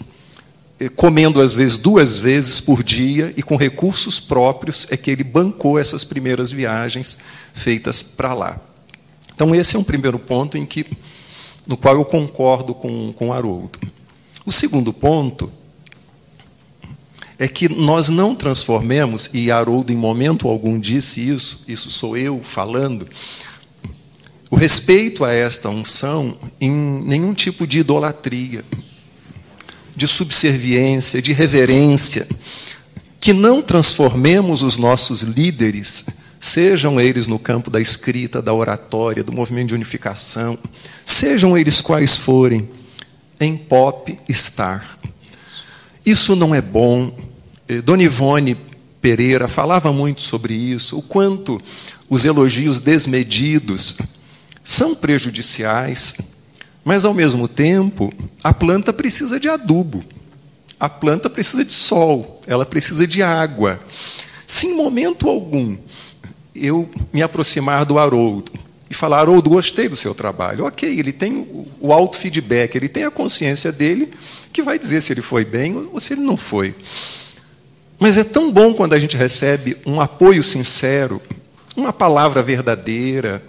[0.96, 5.78] comendo às vezes duas vezes por dia e com recursos próprios é que ele bancou
[5.78, 7.18] essas primeiras viagens
[7.54, 8.60] feitas para lá.
[9.34, 10.86] Então esse é um primeiro ponto em que
[11.68, 13.80] no qual eu concordo com com Haroldo.
[14.46, 15.52] O segundo ponto
[17.40, 22.42] é que nós não transformemos, e Haroldo em momento algum disse isso, isso sou eu
[22.44, 23.08] falando,
[24.52, 28.66] o respeito a esta unção em nenhum tipo de idolatria,
[30.00, 32.26] de subserviência, de reverência,
[33.20, 36.06] que não transformemos os nossos líderes,
[36.40, 40.58] sejam eles no campo da escrita, da oratória, do movimento de unificação,
[41.04, 42.70] sejam eles quais forem,
[43.42, 44.98] em pop estar.
[46.06, 47.14] Isso não é bom.
[47.68, 48.58] Eh, Dona Ivone
[49.02, 51.62] Pereira falava muito sobre isso, o quanto
[52.10, 53.98] os elogios desmedidos
[54.64, 56.39] são prejudiciais,
[56.84, 58.14] mas ao mesmo tempo
[58.44, 60.04] a planta precisa de adubo,
[60.80, 63.80] a planta precisa de sol, ela precisa de água.
[64.48, 65.78] Se em momento algum
[66.56, 68.52] eu me aproximar do Haroldo
[68.90, 71.48] e falar, Haroldo, gostei do seu trabalho, ok, ele tem
[71.80, 74.12] o auto-feedback, ele tem a consciência dele
[74.52, 76.74] que vai dizer se ele foi bem ou se ele não foi.
[78.00, 81.22] Mas é tão bom quando a gente recebe um apoio sincero,
[81.76, 83.44] uma palavra verdadeira,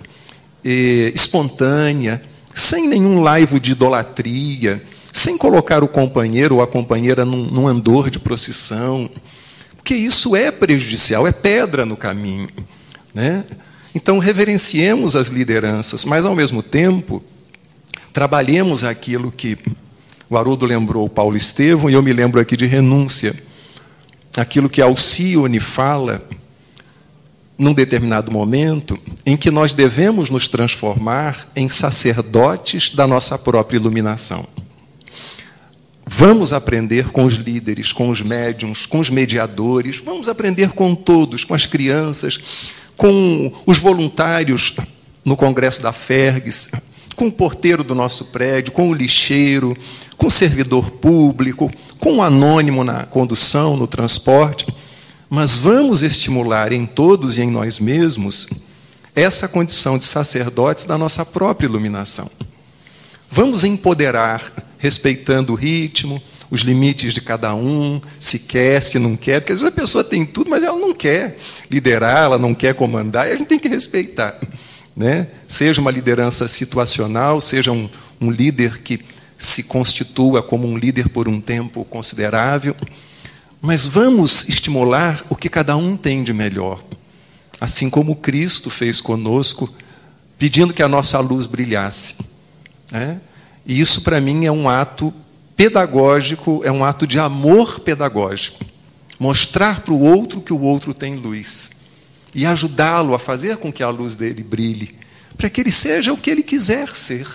[0.64, 2.20] eh, espontânea,
[2.60, 4.82] sem nenhum laivo de idolatria,
[5.12, 9.10] sem colocar o companheiro ou a companheira num, num andor de procissão,
[9.76, 12.48] porque isso é prejudicial, é pedra no caminho.
[13.14, 13.44] Né?
[13.94, 17.22] Então, reverenciemos as lideranças, mas, ao mesmo tempo,
[18.12, 19.58] trabalhemos aquilo que
[20.28, 23.34] o Haroldo lembrou Paulo Estevão, e eu me lembro aqui de renúncia,
[24.36, 26.22] aquilo que Alcione fala
[27.60, 34.48] num determinado momento em que nós devemos nos transformar em sacerdotes da nossa própria iluminação.
[36.06, 41.44] Vamos aprender com os líderes, com os médiums, com os mediadores, vamos aprender com todos,
[41.44, 42.40] com as crianças,
[42.96, 44.76] com os voluntários
[45.22, 46.70] no congresso da Fergs,
[47.14, 49.76] com o porteiro do nosso prédio, com o lixeiro,
[50.16, 54.66] com servidor público, com um anônimo na condução, no transporte,
[55.30, 58.48] mas vamos estimular em todos e em nós mesmos
[59.14, 62.28] essa condição de sacerdotes da nossa própria iluminação.
[63.30, 64.42] Vamos empoderar,
[64.76, 66.20] respeitando o ritmo,
[66.50, 70.02] os limites de cada um, se quer, se não quer, porque às vezes a pessoa
[70.02, 71.38] tem tudo, mas ela não quer
[71.70, 74.36] liderar, ela não quer comandar, e a gente tem que respeitar.
[74.96, 75.28] Né?
[75.46, 77.88] Seja uma liderança situacional, seja um,
[78.20, 79.00] um líder que
[79.38, 82.74] se constitua como um líder por um tempo considerável,
[83.60, 86.82] mas vamos estimular o que cada um tem de melhor,
[87.60, 89.72] assim como Cristo fez conosco,
[90.38, 92.16] pedindo que a nossa luz brilhasse.
[92.90, 93.20] Né?
[93.66, 95.12] E isso, para mim, é um ato
[95.54, 98.64] pedagógico, é um ato de amor pedagógico.
[99.18, 101.72] Mostrar para o outro que o outro tem luz
[102.34, 104.94] e ajudá-lo a fazer com que a luz dele brilhe,
[105.36, 107.26] para que ele seja o que ele quiser ser,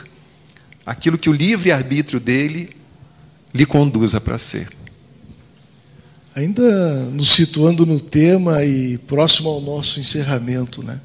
[0.83, 2.75] aquilo que o livre-arbítrio dele
[3.53, 4.74] lhe conduza para ser.
[6.35, 10.99] Ainda nos situando no tema e próximo ao nosso encerramento, né?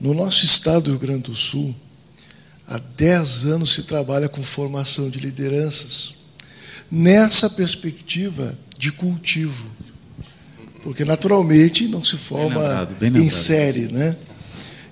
[0.00, 1.74] No nosso estado do Rio Grande do Sul,
[2.64, 6.14] há 10 anos se trabalha com formação de lideranças
[6.88, 9.68] nessa perspectiva de cultivo.
[10.84, 13.26] Porque naturalmente não se forma bem lembrado, bem lembrado.
[13.26, 14.14] em série, né?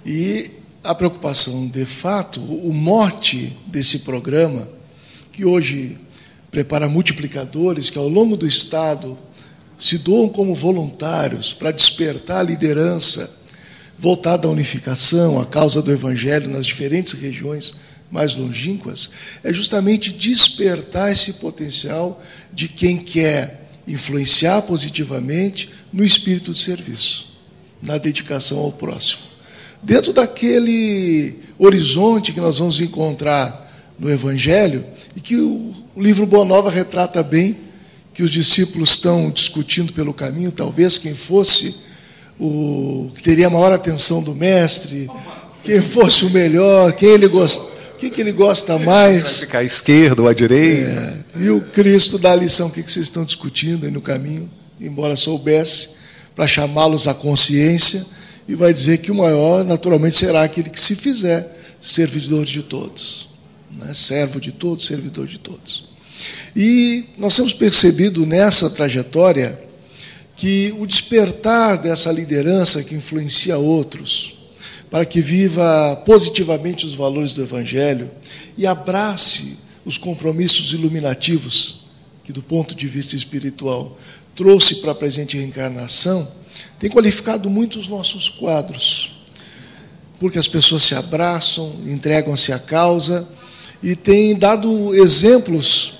[0.04, 0.50] E
[0.82, 4.68] a preocupação, de fato, o mote desse programa,
[5.30, 5.96] que hoje
[6.50, 9.16] prepara multiplicadores que ao longo do estado
[9.78, 13.30] se doam como voluntários para despertar a liderança
[13.98, 17.74] voltada à unificação, à causa do evangelho nas diferentes regiões
[18.10, 19.10] mais longínquas,
[19.42, 22.22] é justamente despertar esse potencial
[22.52, 27.26] de quem quer influenciar positivamente no espírito de serviço,
[27.82, 29.22] na dedicação ao próximo.
[29.82, 33.66] Dentro daquele horizonte que nós vamos encontrar
[33.98, 34.84] no Evangelho,
[35.16, 37.56] e que o livro Boa Nova retrata bem,
[38.16, 41.76] que os discípulos estão discutindo pelo caminho, talvez quem fosse
[42.40, 45.06] o que teria a maior atenção do mestre,
[45.62, 49.22] quem fosse o melhor, quem ele gosta, quem que ele gosta mais.
[49.22, 51.24] Vai ficar à esquerda ou à direita.
[51.34, 54.00] É, e o Cristo dá a lição, o que, que vocês estão discutindo aí no
[54.00, 54.50] caminho,
[54.80, 55.90] embora soubesse,
[56.34, 58.02] para chamá-los à consciência,
[58.48, 63.28] e vai dizer que o maior, naturalmente, será aquele que se fizer servidor de todos.
[63.70, 63.92] Né?
[63.92, 65.85] Servo de todos, servidor de todos.
[66.54, 69.58] E nós temos percebido nessa trajetória
[70.36, 74.34] que o despertar dessa liderança que influencia outros,
[74.90, 78.10] para que viva positivamente os valores do Evangelho
[78.56, 81.86] e abrace os compromissos iluminativos
[82.22, 83.96] que, do ponto de vista espiritual,
[84.34, 86.26] trouxe para a presente reencarnação,
[86.78, 89.12] tem qualificado muito os nossos quadros,
[90.18, 93.28] porque as pessoas se abraçam, entregam-se à causa
[93.82, 95.95] e tem dado exemplos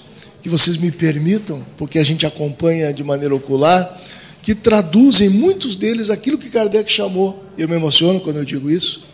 [0.47, 4.01] que vocês me permitam, porque a gente acompanha de maneira ocular,
[4.45, 9.05] que traduzem muitos deles aquilo que Kardec chamou, eu me emociono quando eu digo isso,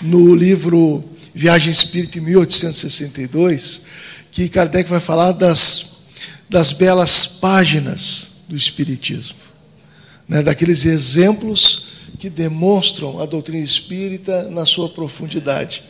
[0.00, 1.02] no livro
[1.34, 3.82] Viagem Espírita em 1862,
[4.30, 6.04] que Kardec vai falar das,
[6.48, 9.38] das belas páginas do Espiritismo,
[10.28, 11.86] né, daqueles exemplos
[12.20, 15.82] que demonstram a doutrina espírita na sua profundidade.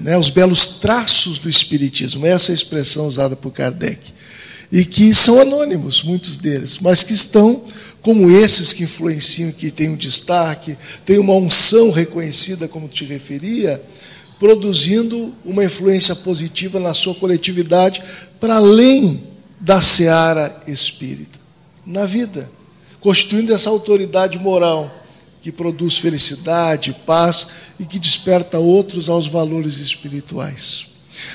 [0.00, 4.00] Né, os belos traços do Espiritismo, essa é expressão usada por Kardec
[4.72, 7.64] e que são anônimos, muitos deles, mas que estão
[8.00, 13.82] como esses que influenciam, que têm um destaque, têm uma unção reconhecida, como te referia,
[14.38, 18.02] produzindo uma influência positiva na sua coletividade,
[18.38, 19.24] para além
[19.60, 21.38] da seara espírita,
[21.84, 22.50] na vida,
[23.00, 24.99] constituindo essa autoridade moral
[25.40, 30.86] que produz felicidade, paz e que desperta outros aos valores espirituais.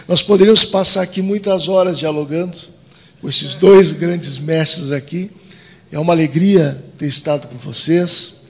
[0.07, 2.57] Nós poderíamos passar aqui muitas horas dialogando
[3.21, 5.31] com esses dois grandes mestres aqui.
[5.91, 8.41] É uma alegria ter estado com vocês.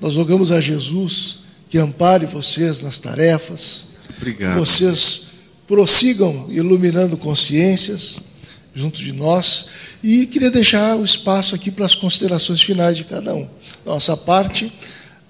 [0.00, 3.84] Nós rogamos a Jesus que ampare vocês nas tarefas.
[4.16, 4.58] Obrigado.
[4.58, 5.30] Vocês
[5.66, 8.18] prossigam iluminando consciências
[8.74, 9.68] junto de nós.
[10.02, 13.48] E queria deixar o espaço aqui para as considerações finais de cada um.
[13.84, 14.72] Nossa parte,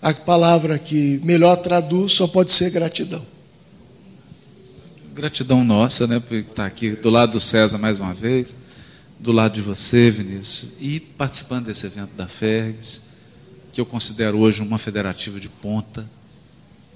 [0.01, 3.25] a palavra que melhor traduz só pode ser gratidão.
[5.15, 8.55] Gratidão nossa, né, por estar aqui do lado do César mais uma vez
[9.21, 13.11] do lado de você, Vinícius, e participando desse evento da FERGS,
[13.71, 16.09] que eu considero hoje uma federativa de ponta,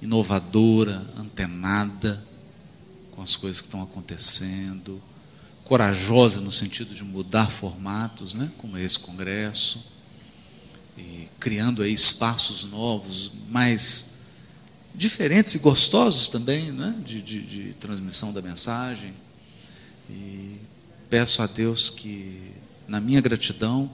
[0.01, 2.25] inovadora, antenada
[3.11, 5.01] com as coisas que estão acontecendo,
[5.65, 9.93] corajosa no sentido de mudar formatos, né, como esse congresso,
[10.97, 14.14] e criando aí espaços novos, mais
[14.95, 19.12] diferentes e gostosos também, né, de, de, de transmissão da mensagem.
[20.09, 20.57] E
[21.11, 22.53] peço a Deus que,
[22.86, 23.90] na minha gratidão,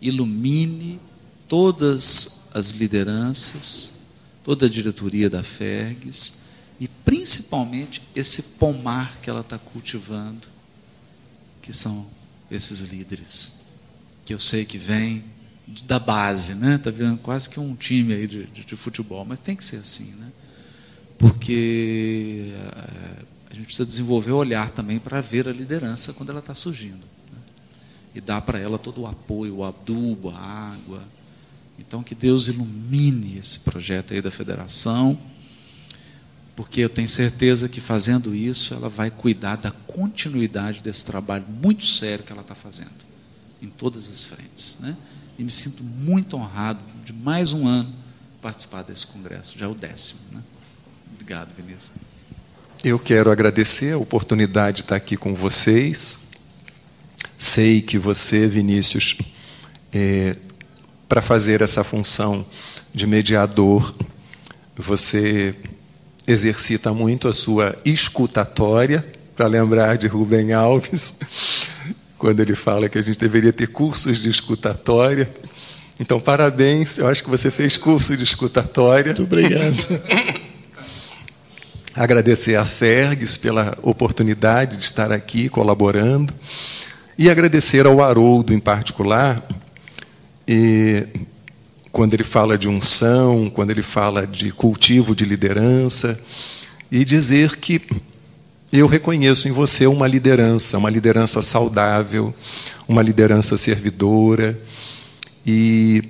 [0.00, 1.00] ilumine
[1.48, 4.00] todas as lideranças,
[4.42, 10.48] toda a diretoria da FERGS e principalmente esse pomar que ela está cultivando,
[11.60, 12.08] que são
[12.50, 13.74] esses líderes,
[14.24, 15.22] que eu sei que vem
[15.84, 16.76] da base, né?
[16.76, 19.76] Está vendo quase que um time aí de, de, de, futebol, mas tem que ser
[19.76, 20.32] assim, né?
[21.18, 26.40] Porque eh, a gente precisa desenvolver o olhar também para ver a liderança quando ela
[26.40, 27.38] está surgindo né?
[28.14, 31.02] e dar para ela todo o apoio, o adubo, a água.
[31.78, 35.20] Então que Deus ilumine esse projeto aí da federação,
[36.56, 41.84] porque eu tenho certeza que fazendo isso ela vai cuidar da continuidade desse trabalho muito
[41.84, 43.10] sério que ela está fazendo
[43.60, 44.96] em todas as frentes, né?
[45.40, 47.90] E me sinto muito honrado de mais um ano
[48.42, 50.36] participar desse congresso, já é o décimo.
[50.36, 50.42] Né?
[51.14, 51.92] Obrigado, Vinícius.
[52.84, 56.18] Eu quero agradecer a oportunidade de estar aqui com vocês.
[57.38, 59.16] Sei que você, Vinícius,
[59.90, 60.36] é,
[61.08, 62.44] para fazer essa função
[62.92, 63.94] de mediador,
[64.76, 65.56] você
[66.26, 71.14] exercita muito a sua escutatória, para lembrar de Rubem Alves,
[72.20, 75.32] quando ele fala que a gente deveria ter cursos de escutatória.
[75.98, 79.06] Então, parabéns, eu acho que você fez curso de escutatória.
[79.06, 79.88] Muito obrigado.
[81.96, 86.34] Agradecer a Fergs pela oportunidade de estar aqui colaborando
[87.16, 89.42] e agradecer ao Haroldo em particular,
[90.46, 91.06] e,
[91.90, 96.22] quando ele fala de unção, quando ele fala de cultivo de liderança,
[96.92, 97.80] e dizer que
[98.72, 102.32] eu reconheço em você uma liderança, uma liderança saudável,
[102.86, 104.58] uma liderança servidora.
[105.44, 106.02] E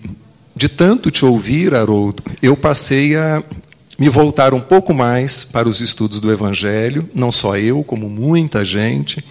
[0.54, 3.42] de tanto te ouvir, Haroldo, eu passei a
[3.98, 8.64] me voltar um pouco mais para os estudos do Evangelho, não só eu, como muita
[8.64, 9.24] gente.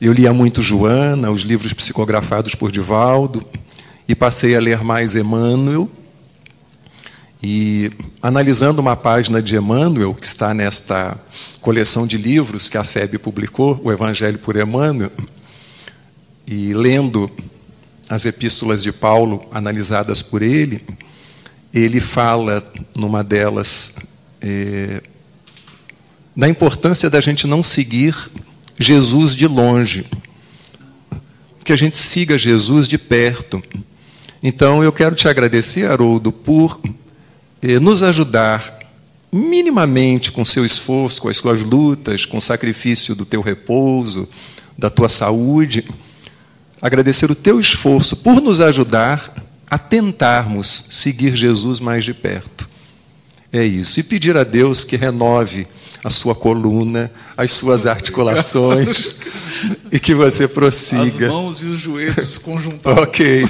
[0.00, 3.44] Eu lia muito Joana, os livros psicografados por Divaldo,
[4.08, 5.90] e passei a ler mais Emmanuel,
[7.42, 11.18] e analisando uma página de Emmanuel, que está nesta
[11.60, 15.10] coleção de livros que a FEB publicou, O Evangelho por Emmanuel,
[16.46, 17.30] e lendo
[18.08, 20.84] as epístolas de Paulo analisadas por ele,
[21.72, 22.62] ele fala
[22.96, 23.96] numa delas
[24.40, 25.02] é,
[26.36, 28.14] da importância da gente não seguir
[28.78, 30.04] Jesus de longe,
[31.64, 33.62] que a gente siga Jesus de perto.
[34.42, 36.80] Então eu quero te agradecer, Haroldo, por
[37.80, 38.78] nos ajudar
[39.32, 44.28] minimamente com seu esforço, com as suas lutas, com o sacrifício do teu repouso,
[44.76, 45.84] da tua saúde,
[46.80, 49.32] agradecer o teu esforço por nos ajudar
[49.70, 52.68] a tentarmos seguir Jesus mais de perto.
[53.52, 54.00] É isso.
[54.00, 55.66] E pedir a Deus que renove
[56.02, 59.16] a sua coluna, as suas articulações
[59.92, 61.26] e que você prossiga.
[61.26, 63.02] As mãos e os joelhos conjuntados.
[63.02, 63.44] ok.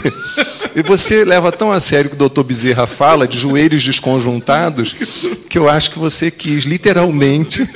[0.81, 4.95] E você leva tão a sério que o doutor Bezerra fala de joelhos desconjuntados,
[5.47, 7.69] que eu acho que você quis, literalmente,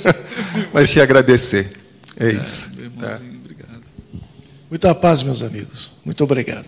[0.72, 1.70] mas te agradecer.
[2.18, 2.78] É, é isso.
[2.98, 3.20] Tá.
[3.44, 3.82] Obrigado.
[4.70, 5.92] Muita paz, meus amigos.
[6.02, 6.64] Muito obrigado.